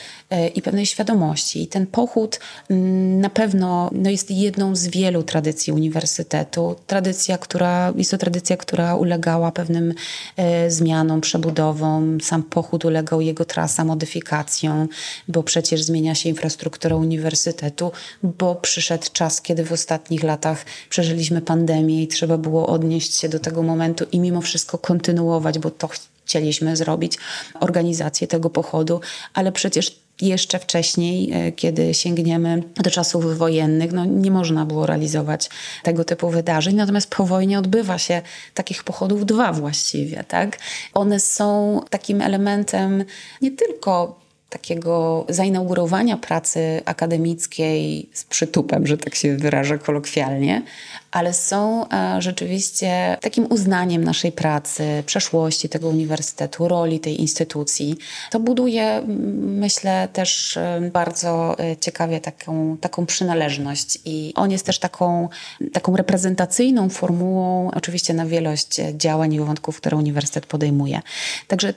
i 0.55 0.63
pewnej 0.63 0.87
świadomości. 0.87 1.63
I 1.63 1.67
ten 1.67 1.87
pochód 1.87 2.41
mm, 2.71 3.21
na 3.21 3.31
pewno 3.31 3.91
no 3.93 4.11
jest 4.11 4.31
jedną 4.31 4.77
z 4.77 4.89
wielu 4.89 5.23
tradycji 5.23 5.73
uniwersytetu. 5.73 6.77
Tradycji 6.87 7.10
tradycja, 7.11 7.39
która, 7.39 7.93
jest 7.97 8.11
to 8.11 8.19
tradycja, 8.19 8.57
która 8.57 8.95
ulegała 8.95 9.53
pewnym 9.53 9.95
e, 10.37 10.71
zmianom, 10.71 11.21
przebudowom. 11.21 12.21
Sam 12.21 12.43
pochód 12.43 12.85
ulegał 12.85 13.21
jego 13.21 13.45
trasa 13.45 13.85
modyfikacją, 13.85 14.89
bo 15.29 15.43
przecież 15.43 15.83
zmienia 15.83 16.15
się 16.15 16.29
infrastruktura 16.29 16.97
uniwersytetu, 16.97 17.93
bo 18.23 18.55
przyszedł 18.55 19.07
czas, 19.13 19.43
kiedy 19.43 19.65
w 19.65 19.73
ostatnich 19.73 20.23
latach 20.23 20.65
przeżyliśmy 20.89 21.41
pandemię 21.41 22.03
i 22.03 22.09
trzeba 22.09 22.39
było 22.39 22.67
odnieść 22.67 23.15
się 23.15 23.29
do 23.29 23.39
tego 23.39 23.63
momentu 23.63 24.05
i 24.13 24.21
mimo 24.21 24.41
wszystko 24.41 24.79
kontynuować, 24.79 25.59
bo 25.59 25.71
to 25.71 25.89
chcieliśmy 26.25 26.77
zrobić, 26.77 27.19
organizację 27.61 28.27
tego 28.27 28.51
pochodu, 28.51 29.01
ale 29.35 29.53
przecież 29.53 30.01
jeszcze 30.23 30.59
wcześniej, 30.59 31.33
e, 31.33 31.53
kiedy 31.53 31.95
sięgniemy 31.95 32.63
do 32.77 32.91
czasów 32.91 33.39
wojennych, 33.39 33.93
no 33.93 34.05
nie 34.05 34.31
można 34.31 34.67
było 34.67 34.87
realizować 34.87 35.51
tego 35.83 36.05
typu 36.05 36.31
wydarzeń. 36.31 36.75
Natomiast 36.75 37.15
po 37.15 37.27
wojnie 37.27 37.59
odbywa 37.59 37.99
się 37.99 38.23
takich 38.55 38.85
pochodów 38.85 39.27
dwa 39.27 39.53
właściwie. 39.53 40.25
Tak? 40.29 40.59
One 40.95 41.21
są 41.21 41.81
takim 41.91 42.21
elementem 42.21 43.05
nie 43.43 43.51
tylko 43.51 44.21
takiego 44.51 45.25
zainaugurowania 45.29 46.17
pracy 46.17 46.83
akademickiej 46.85 48.09
z 48.13 48.25
przytupem, 48.25 48.87
że 48.87 48.99
tak 48.99 49.15
się 49.15 49.37
wyrażę 49.37 49.79
kolokwialnie, 49.79 50.63
ale 51.11 51.33
są 51.33 51.89
e, 51.89 52.23
rzeczywiście 52.23 53.17
takim 53.21 53.47
uznaniem 53.47 54.05
naszej 54.05 54.33
pracy, 54.33 55.03
przeszłości 55.07 55.69
tego 55.69 55.89
uniwersytetu, 55.89 56.69
roli 56.69 57.01
tej 57.01 57.21
instytucji. 57.21 57.97
To 58.31 58.41
buduje, 58.41 59.03
myślę, 59.37 60.09
też 60.13 60.57
e, 60.57 60.91
bardzo 60.93 61.59
e, 61.59 61.77
ciekawie 61.77 62.21
taką, 62.21 62.77
taką 62.77 63.07
przynależność 63.07 63.99
i 64.05 64.33
on 64.37 64.51
jest 64.51 64.67
też 64.67 64.79
taką, 64.79 65.29
taką 65.73 65.97
reprezentacyjną 65.97 66.89
formułą, 66.89 67.71
oczywiście 67.75 68.15
na 68.15 68.27
wielość 68.27 68.81
działań 68.95 69.35
i 69.35 69.41
wątków, 69.41 69.77
które 69.77 69.97
uniwersytet 69.97 70.47
podejmuje. 70.47 71.01
Także 71.49 71.75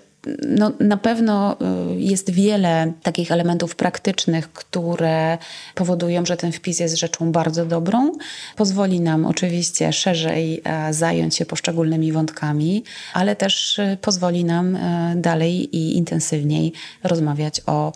no, 0.47 0.71
na 0.79 0.97
pewno 0.97 1.57
y, 1.91 1.99
jest 1.99 2.31
wiele 2.31 2.93
takich 3.03 3.31
elementów 3.31 3.75
praktycznych, 3.75 4.53
które 4.53 5.38
powodują, 5.75 6.25
że 6.25 6.38
ten 6.38 6.51
wpis 6.51 6.79
jest 6.79 6.95
rzeczą 6.95 7.31
bardzo 7.31 7.65
dobrą. 7.65 8.12
Pozwoli 8.55 9.01
nam 9.01 9.25
oczywiście 9.25 9.93
szerzej 9.93 10.62
e, 10.63 10.93
zająć 10.93 11.36
się 11.36 11.45
poszczególnymi 11.45 12.12
wątkami, 12.12 12.83
ale 13.13 13.36
też 13.36 13.79
y, 13.79 13.97
pozwoli 14.01 14.45
nam 14.45 14.75
e, 14.75 15.13
dalej 15.15 15.75
i 15.77 15.97
intensywniej 15.97 16.73
rozmawiać 17.03 17.62
o 17.65 17.88
e, 17.89 17.93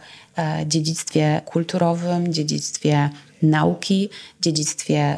dziedzictwie 0.66 1.42
kulturowym, 1.46 2.34
dziedzictwie 2.34 3.10
nauki, 3.42 4.10
dziedzictwie 4.42 5.18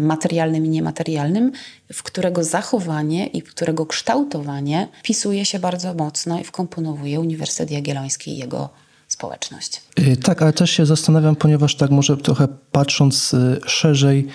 materialnym 0.00 0.66
i 0.66 0.68
niematerialnym, 0.68 1.52
w 1.92 2.02
którego 2.02 2.44
zachowanie 2.44 3.26
i 3.26 3.40
w 3.40 3.44
którego 3.44 3.86
kształtowanie 3.86 4.88
wpisuje 5.00 5.44
się 5.44 5.58
bardzo 5.58 5.94
mocno 5.94 6.40
i 6.40 6.44
wkomponowuje 6.44 7.20
Uniwersytet 7.20 7.70
Jagielloński 7.70 8.30
i 8.30 8.38
jego 8.38 8.68
społeczność. 9.08 9.82
Y, 9.98 10.16
tak, 10.16 10.42
ale 10.42 10.52
też 10.52 10.70
się 10.70 10.86
zastanawiam, 10.86 11.36
ponieważ 11.36 11.76
tak 11.76 11.90
może 11.90 12.16
trochę 12.16 12.48
patrząc 12.72 13.34
y, 13.34 13.60
szerzej, 13.66 14.28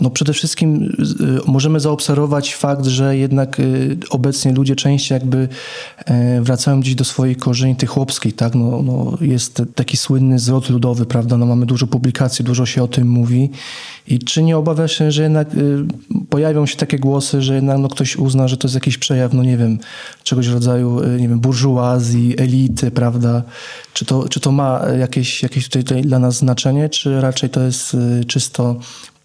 no 0.00 0.10
przede 0.10 0.32
wszystkim 0.32 0.96
y, 1.20 1.50
możemy 1.50 1.80
zaobserwować 1.80 2.54
fakt, 2.54 2.86
że 2.86 3.16
jednak 3.16 3.60
y, 3.60 3.96
obecnie 4.10 4.52
ludzie 4.52 4.76
częściej 4.76 5.16
jakby 5.16 5.48
e, 5.96 6.40
wracają 6.42 6.80
gdzieś 6.80 6.94
do 6.94 7.04
swojej 7.04 7.36
korzeni 7.36 7.76
tej 7.76 7.88
chłopskiej, 7.88 8.32
tak? 8.32 8.54
No, 8.54 8.82
no 8.82 9.18
jest 9.20 9.62
taki 9.74 9.96
słynny 9.96 10.38
zwrot 10.38 10.70
ludowy, 10.70 11.06
prawda? 11.06 11.36
No 11.36 11.46
mamy 11.46 11.66
dużo 11.66 11.86
publikacji, 11.86 12.44
dużo 12.44 12.66
się 12.66 12.82
o 12.82 12.88
tym 12.88 13.08
mówi. 13.08 13.50
I 14.08 14.18
czy 14.18 14.42
nie 14.42 14.56
obawia 14.56 14.88
się, 14.88 15.12
że 15.12 15.22
jednak 15.22 15.54
y, 15.54 15.84
pojawią 16.28 16.66
się 16.66 16.76
takie 16.76 16.98
głosy, 16.98 17.42
że 17.42 17.54
jednak 17.54 17.78
no, 17.78 17.88
ktoś 17.88 18.16
uzna, 18.16 18.48
że 18.48 18.56
to 18.56 18.68
jest 18.68 18.74
jakiś 18.74 18.98
przejaw, 18.98 19.32
no 19.32 19.42
nie 19.42 19.56
wiem, 19.56 19.78
czegoś 20.24 20.46
rodzaju, 20.46 21.00
nie 21.18 21.28
wiem, 21.28 21.40
burżuazji, 21.40 22.34
elity, 22.38 22.90
prawda? 22.90 23.42
Czy 23.94 24.04
to, 24.04 24.28
czy 24.28 24.40
to 24.40 24.52
ma 24.52 24.80
jakieś, 24.98 25.42
jakieś 25.42 25.64
tutaj, 25.64 25.84
tutaj 25.84 26.02
dla 26.02 26.18
nas 26.18 26.36
znaczenie, 26.36 26.88
czy 26.88 27.20
raczej 27.20 27.50
to 27.50 27.60
jest 27.60 27.96
czysto 28.26 28.76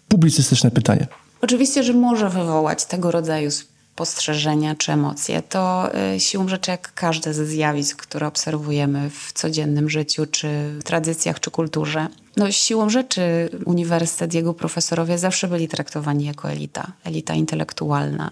publicystyczne 0.08 0.70
pytanie. 0.70 1.06
Oczywiście, 1.42 1.82
że 1.82 1.92
może 1.92 2.30
wywołać 2.30 2.84
tego 2.84 3.10
rodzaju 3.10 3.50
spostrzeżenia 3.96 4.74
czy 4.74 4.92
emocje. 4.92 5.42
To 5.42 5.90
y, 6.14 6.20
siłą 6.20 6.48
rzeczy 6.48 6.70
jak 6.70 6.94
każde 6.94 7.34
ze 7.34 7.46
zjawisk, 7.46 8.02
które 8.02 8.26
obserwujemy 8.26 9.10
w 9.10 9.32
codziennym 9.32 9.90
życiu, 9.90 10.26
czy 10.26 10.48
w 10.80 10.82
tradycjach, 10.84 11.40
czy 11.40 11.50
kulturze. 11.50 12.06
No, 12.36 12.52
siłą 12.52 12.90
rzeczy 12.90 13.48
uniwersytet, 13.64 14.34
jego 14.34 14.54
profesorowie 14.54 15.18
zawsze 15.18 15.48
byli 15.48 15.68
traktowani 15.68 16.24
jako 16.24 16.50
elita, 16.50 16.92
elita 17.04 17.34
intelektualna. 17.34 18.30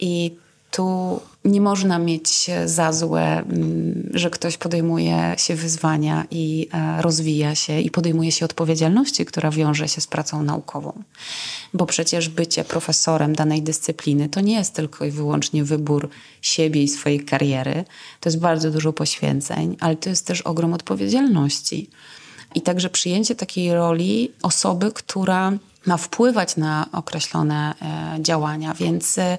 I 0.00 0.36
tu 0.70 1.20
nie 1.44 1.60
można 1.60 1.98
mieć 1.98 2.50
za 2.64 2.92
złe, 2.92 3.38
mm, 3.38 4.10
że 4.14 4.30
ktoś 4.30 4.56
podejmuje 4.56 5.34
się 5.38 5.54
wyzwania 5.54 6.24
i 6.30 6.68
e, 6.72 7.02
rozwija 7.02 7.54
się 7.54 7.80
i 7.80 7.90
podejmuje 7.90 8.32
się 8.32 8.44
odpowiedzialności, 8.44 9.24
która 9.24 9.50
wiąże 9.50 9.88
się 9.88 10.00
z 10.00 10.06
pracą 10.06 10.42
naukową. 10.42 11.02
Bo 11.74 11.86
przecież 11.86 12.28
bycie 12.28 12.64
profesorem 12.64 13.34
danej 13.34 13.62
dyscypliny 13.62 14.28
to 14.28 14.40
nie 14.40 14.54
jest 14.54 14.74
tylko 14.74 15.04
i 15.04 15.10
wyłącznie 15.10 15.64
wybór 15.64 16.08
siebie 16.42 16.82
i 16.82 16.88
swojej 16.88 17.24
kariery. 17.24 17.84
To 18.20 18.28
jest 18.28 18.38
bardzo 18.38 18.70
dużo 18.70 18.92
poświęceń, 18.92 19.76
ale 19.80 19.96
to 19.96 20.10
jest 20.10 20.26
też 20.26 20.40
ogrom 20.40 20.74
odpowiedzialności. 20.74 21.90
I 22.54 22.60
także 22.60 22.90
przyjęcie 22.90 23.34
takiej 23.34 23.74
roli 23.74 24.32
osoby, 24.42 24.92
która 24.92 25.52
ma 25.86 25.96
wpływać 25.96 26.56
na 26.56 26.86
określone 26.92 27.74
e, 27.82 28.22
działania, 28.22 28.74
więc 28.74 29.18
e, 29.18 29.38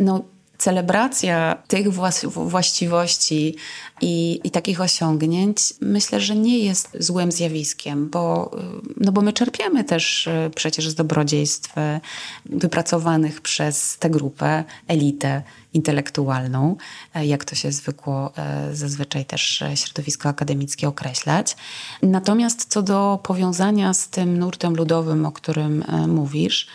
no, 0.00 0.24
celebracja 0.60 1.62
tych 1.68 1.92
właściwości 2.32 3.56
i, 4.00 4.40
i, 4.44 4.50
takich 4.50 4.80
osiągnięć 4.80 5.74
myślę, 5.80 6.20
że 6.20 6.36
nie 6.36 6.58
jest 6.58 6.96
złym 7.00 7.32
zjawiskiem, 7.32 8.10
bo, 8.10 8.50
no 8.96 9.12
bo 9.12 9.20
my 9.20 9.32
czerpiemy 9.32 9.84
też 9.84 10.26
e, 10.26 10.50
przecież 10.54 10.88
z 10.88 10.94
dobrodziejstw 10.94 11.78
e, 11.78 12.00
wypracowanych 12.46 13.40
przez 13.40 13.98
tę 13.98 14.10
grupę, 14.10 14.64
elitę 14.88 15.42
intelektualną, 15.72 16.76
jak 17.14 17.44
to 17.44 17.54
się 17.54 17.72
zwykło 17.72 18.32
zazwyczaj 18.72 19.24
też 19.24 19.64
środowisko 19.74 20.28
akademickie 20.28 20.88
określać. 20.88 21.56
Natomiast 22.02 22.66
co 22.68 22.82
do 22.82 23.18
powiązania 23.22 23.94
z 23.94 24.08
tym 24.08 24.38
nurtem 24.38 24.74
ludowym, 24.74 25.26
o 25.26 25.32
którym 25.32 25.84
mówisz, 26.08 26.66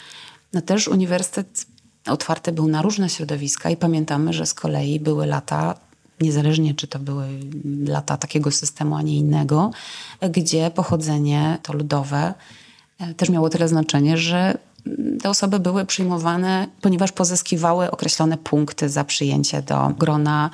no 0.54 0.62
też 0.62 0.88
uniwersytet 0.88 1.66
otwarty 2.08 2.52
był 2.52 2.68
na 2.68 2.82
różne 2.82 3.10
środowiska 3.10 3.70
i 3.70 3.78
pamiętamy, 3.78 4.34
że 4.34 4.46
z 4.46 4.54
kolei 4.54 5.00
były 5.00 5.26
lata, 5.26 5.76
niezależnie 6.22 6.74
czy 6.74 6.88
to 6.88 7.00
były 7.00 7.28
lata 7.88 8.18
takiego 8.18 8.52
systemu, 8.52 8.96
a 8.96 9.02
nie 9.02 9.18
innego, 9.18 9.72
gdzie 10.30 10.72
pochodzenie 10.72 11.58
to 11.64 11.74
ludowe 11.74 12.34
e, 13.00 13.14
też 13.14 13.30
miało 13.30 13.50
tyle 13.50 13.68
znaczenie, 13.68 14.18
że 14.18 14.58
te 15.22 15.30
osoby 15.30 15.60
były 15.60 15.86
przyjmowane, 15.86 16.68
ponieważ 16.82 17.12
pozyskiwały 17.12 17.92
określone 17.92 18.38
punkty 18.38 18.90
za 18.90 19.04
przyjęcie 19.04 19.62
do 19.62 19.92
grona 20.00 20.50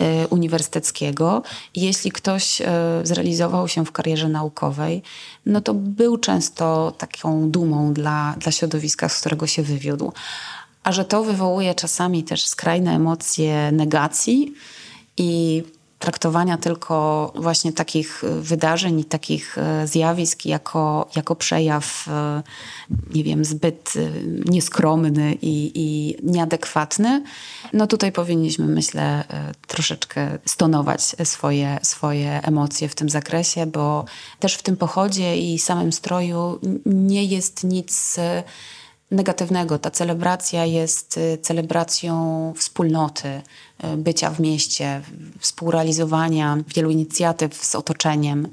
y, 0.00 0.28
uniwersyteckiego. 0.28 1.42
Jeśli 1.74 2.12
ktoś 2.12 2.60
y, 2.60 2.64
zrealizował 3.02 3.68
się 3.68 3.84
w 3.84 3.92
karierze 3.92 4.28
naukowej, 4.28 5.02
no 5.46 5.60
to 5.60 5.74
był 5.74 6.16
często 6.16 6.92
taką 6.98 7.50
dumą 7.50 7.92
dla, 7.92 8.34
dla 8.38 8.52
środowiska, 8.52 9.08
z 9.08 9.20
którego 9.20 9.46
się 9.46 9.62
wywiódł 9.62 10.12
a 10.84 10.92
że 10.92 11.04
to 11.04 11.24
wywołuje 11.24 11.74
czasami 11.74 12.24
też 12.24 12.46
skrajne 12.46 12.94
emocje 12.94 13.72
negacji 13.72 14.54
i 15.16 15.62
traktowania 15.98 16.58
tylko 16.58 17.32
właśnie 17.36 17.72
takich 17.72 18.22
wydarzeń 18.40 19.00
i 19.00 19.04
takich 19.04 19.58
e, 19.58 19.86
zjawisk 19.86 20.46
jako, 20.46 21.08
jako 21.16 21.36
przejaw, 21.36 22.08
e, 22.08 22.42
nie 23.14 23.24
wiem, 23.24 23.44
zbyt 23.44 23.92
e, 23.96 24.10
nieskromny 24.50 25.34
i, 25.42 25.72
i 25.74 26.16
nieadekwatny, 26.22 27.22
no 27.72 27.86
tutaj 27.86 28.12
powinniśmy, 28.12 28.66
myślę, 28.66 29.24
troszeczkę 29.66 30.38
stonować 30.44 31.02
swoje, 31.24 31.78
swoje 31.82 32.42
emocje 32.42 32.88
w 32.88 32.94
tym 32.94 33.08
zakresie, 33.08 33.66
bo 33.66 34.04
też 34.40 34.54
w 34.54 34.62
tym 34.62 34.76
pochodzie 34.76 35.36
i 35.36 35.58
samym 35.58 35.92
stroju 35.92 36.60
nie 36.86 37.24
jest 37.24 37.64
nic 37.64 38.16
negatywnego. 39.10 39.78
Ta 39.78 39.90
celebracja 39.90 40.64
jest 40.64 41.16
y, 41.16 41.38
celebracją 41.42 42.52
wspólnoty, 42.56 43.42
bycia 43.96 44.30
w 44.30 44.40
mieście, 44.40 45.02
współrealizowania 45.38 46.58
wielu 46.74 46.90
inicjatyw 46.90 47.64
z 47.64 47.74
otoczeniem. 47.74 48.48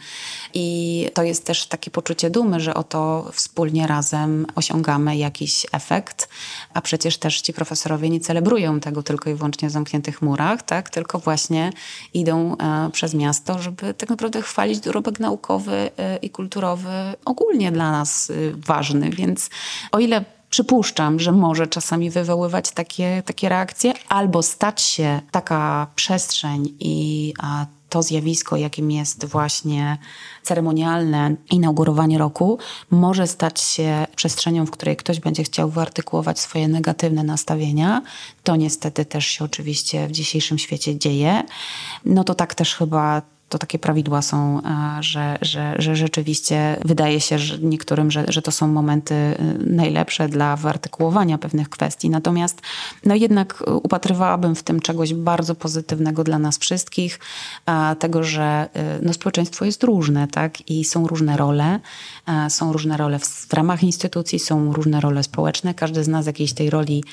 I 0.54 1.10
to 1.14 1.24
jest 1.24 1.46
też 1.46 1.68
takie 1.68 1.92
poczucie 1.92 2.30
dumy, 2.30 2.60
że 2.60 2.74
oto 2.74 3.30
wspólnie 3.34 3.88
razem 3.88 4.46
osiągamy 4.56 5.18
jakiś 5.18 5.66
efekt, 5.72 6.30
a 6.74 6.82
przecież 6.82 7.18
też 7.18 7.42
ci 7.42 7.54
profesorowie 7.54 8.10
nie 8.10 8.20
celebrują 8.20 8.80
tego 8.80 9.04
tylko 9.04 9.30
i 9.30 9.34
wyłącznie 9.34 9.70
w 9.70 9.72
zamkniętych 9.72 10.22
murach, 10.22 10.64
tak? 10.64 10.90
tylko 10.90 11.20
właśnie 11.20 11.72
idą 12.14 12.58
e, 12.58 12.90
przez 12.92 13.14
miasto, 13.14 13.60
żeby 13.60 13.94
tak 13.94 14.10
naprawdę 14.10 14.42
chwalić 14.42 14.80
dorobek 14.80 15.20
naukowy 15.20 15.90
e, 15.98 16.18
i 16.18 16.30
kulturowy 16.30 16.90
ogólnie 17.26 17.72
dla 17.72 17.92
nas 17.92 18.32
ważny. 18.54 19.10
Więc 19.10 19.50
o 19.92 20.00
ile 20.00 20.26
przypuszczam, 20.50 21.20
że 21.20 21.32
może 21.32 21.68
czasami 21.68 22.10
wywoływać 22.10 22.72
takie, 22.72 23.24
takie 23.26 23.50
reakcje, 23.50 23.94
albo 24.10 24.44
stać 24.44 24.82
się 24.82 25.15
taka 25.32 25.88
przestrzeń 25.96 26.74
i 26.80 27.34
to 27.90 28.04
zjawisko, 28.04 28.58
jakim 28.58 28.92
jest 28.92 29.26
właśnie 29.26 29.98
ceremonialne 30.44 31.36
inaugurowanie 31.52 32.18
roku, 32.18 32.60
może 32.92 33.28
stać 33.28 33.62
się 33.62 34.08
przestrzenią, 34.16 34.66
w 34.66 34.72
której 34.72 34.96
ktoś 34.96 35.20
będzie 35.20 35.44
chciał 35.44 35.70
wyartykułować 35.70 36.40
swoje 36.40 36.68
negatywne 36.68 37.24
nastawienia. 37.24 38.02
To 38.44 38.56
niestety 38.56 39.06
też 39.06 39.26
się 39.26 39.46
oczywiście 39.46 40.08
w 40.08 40.12
dzisiejszym 40.12 40.58
świecie 40.58 41.00
dzieje. 41.00 41.44
No 42.06 42.24
to 42.24 42.36
tak 42.36 42.56
też 42.56 42.76
chyba 42.76 43.22
to 43.50 43.58
takie 43.58 43.80
prawidła 43.80 44.22
są, 44.22 44.62
e, 44.62 45.04
że, 45.04 45.38
że, 45.42 45.76
że 45.80 45.96
rzeczywiście 45.96 46.78
wydaje 46.86 47.22
się 47.22 47.40
że 47.40 47.58
niektórym, 47.60 48.12
że, 48.12 48.26
że 48.28 48.42
to 48.42 48.52
są 48.52 48.68
momenty 48.68 49.16
e, 49.16 49.36
najlepsze 49.60 50.30
dla 50.30 50.56
wyartykułowania 50.56 51.38
pewnych 51.38 51.70
kwestii. 51.70 52.10
Natomiast 52.10 52.62
no 53.06 53.16
jednak 53.16 53.64
upatrywałabym 53.84 54.56
w 54.56 54.64
tym 54.64 54.80
czegoś 54.80 55.14
bardzo 55.14 55.56
pozytywnego 55.56 56.24
dla 56.24 56.40
nas 56.40 56.58
wszystkich, 56.58 57.20
tego, 58.00 58.24
że 58.24 58.70
e, 58.74 59.00
no, 59.02 59.14
społeczeństwo 59.14 59.66
jest 59.66 59.84
różne, 59.84 60.28
tak? 60.28 60.70
I 60.70 60.86
są 60.86 61.08
różne 61.08 61.38
role, 61.38 61.80
są 62.50 62.74
różne 62.74 62.98
role 62.98 63.20
w, 63.20 63.54
ramach 63.54 63.84
instytucji, 63.84 64.40
są 64.40 64.74
różne 64.74 65.02
role 65.02 65.24
społeczne. 65.24 65.74
Każdy 65.74 66.04
z 66.04 66.08
nas 66.08 66.26
jakiejś 66.26 66.54
tej 66.54 66.70
roli 66.70 67.04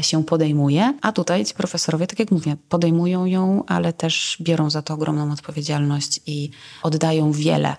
się 0.00 0.24
podejmuje, 0.24 0.94
a 1.02 1.12
tutaj 1.12 1.44
ci 1.44 1.54
profesorowie, 1.54 2.06
tak 2.06 2.18
jak 2.18 2.30
mówię, 2.30 2.56
podejmują 2.68 3.26
ją, 3.26 3.64
ale 3.66 3.92
też 3.92 4.36
biorą 4.40 4.70
za 4.70 4.82
to 4.82 4.94
ogromną 4.94 5.32
odpowiedzialność 5.32 6.20
i 6.26 6.50
oddają 6.82 7.32
wiele, 7.32 7.76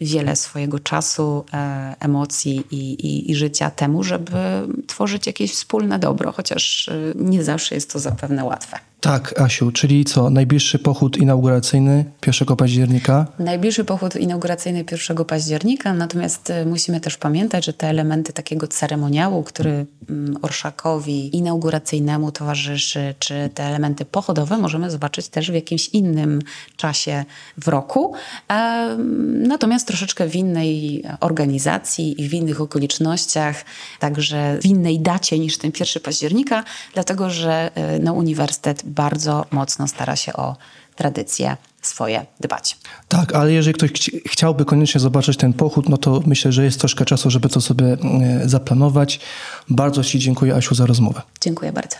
wiele 0.00 0.36
swojego 0.36 0.78
czasu, 0.78 1.44
e, 1.52 1.96
emocji 2.00 2.64
i, 2.70 2.92
i, 2.92 3.30
i, 3.30 3.34
życia 3.34 3.70
temu, 3.70 4.04
żeby 4.04 4.68
tworzyć 4.86 5.26
jakieś 5.26 5.52
wspólne 5.52 5.98
dobro, 5.98 6.32
chociaż 6.32 6.88
e, 6.88 6.94
nie 7.14 7.44
zawsze 7.44 7.74
jest 7.74 7.92
to 7.92 7.98
zapewne 7.98 8.44
łatwe. 8.44 8.78
Tak, 9.06 9.40
Asiu, 9.40 9.72
czyli 9.72 10.04
co? 10.04 10.30
Najbliższy 10.30 10.78
pochód 10.78 11.16
inauguracyjny 11.16 12.04
1 12.26 12.56
października? 12.56 13.26
Najbliższy 13.38 13.84
pochód 13.84 14.16
inauguracyjny 14.16 14.84
1 15.08 15.24
października, 15.24 15.94
natomiast 15.94 16.50
e, 16.50 16.64
musimy 16.64 17.00
też 17.00 17.16
pamiętać, 17.16 17.64
że 17.64 17.72
te 17.72 17.88
elementy 17.88 18.32
takiego 18.32 18.68
ceremoniału, 18.68 19.42
który 19.42 19.86
mm, 20.10 20.36
orszakowi 20.42 21.36
inauguracyjnemu 21.36 22.32
towarzyszy, 22.32 23.14
czy 23.18 23.50
te 23.54 23.64
elementy 23.64 24.04
pochodowe 24.04 24.58
możemy 24.58 24.90
zobaczyć 24.90 25.28
też 25.28 25.50
w 25.50 25.54
jakimś 25.54 25.88
innym 25.88 26.38
czasie 26.76 27.24
w 27.58 27.68
roku, 27.68 28.14
natomiast 29.32 29.86
troszeczkę 29.86 30.28
w 30.28 30.36
innej 30.36 31.04
organizacji 31.20 32.22
i 32.22 32.28
w 32.28 32.34
innych 32.34 32.60
okolicznościach, 32.60 33.64
także 33.98 34.58
w 34.62 34.66
innej 34.66 35.00
dacie 35.00 35.38
niż 35.38 35.58
ten 35.58 35.72
1 35.80 36.02
października, 36.02 36.64
dlatego 36.94 37.30
że 37.30 37.70
e, 37.74 37.98
no, 37.98 38.12
uniwersytet 38.12 38.95
bardzo 38.96 39.46
mocno 39.50 39.88
stara 39.88 40.16
się 40.16 40.32
o 40.32 40.56
tradycje 40.96 41.56
swoje 41.82 42.26
dbać. 42.40 42.78
Tak, 43.08 43.34
ale 43.34 43.52
jeżeli 43.52 43.74
ktoś 43.74 43.90
chciałby 44.26 44.64
koniecznie 44.64 45.00
zobaczyć 45.00 45.36
ten 45.36 45.52
pochód, 45.52 45.88
no 45.88 45.96
to 45.96 46.22
myślę, 46.26 46.52
że 46.52 46.64
jest 46.64 46.80
troszkę 46.80 47.04
czasu, 47.04 47.30
żeby 47.30 47.48
to 47.48 47.60
sobie 47.60 47.86
e, 47.86 48.48
zaplanować. 48.48 49.20
Bardzo 49.68 50.04
Ci 50.04 50.18
dziękuję, 50.18 50.54
Asiu, 50.54 50.74
za 50.74 50.86
rozmowę. 50.86 51.22
Dziękuję 51.40 51.72
bardzo. 51.72 51.96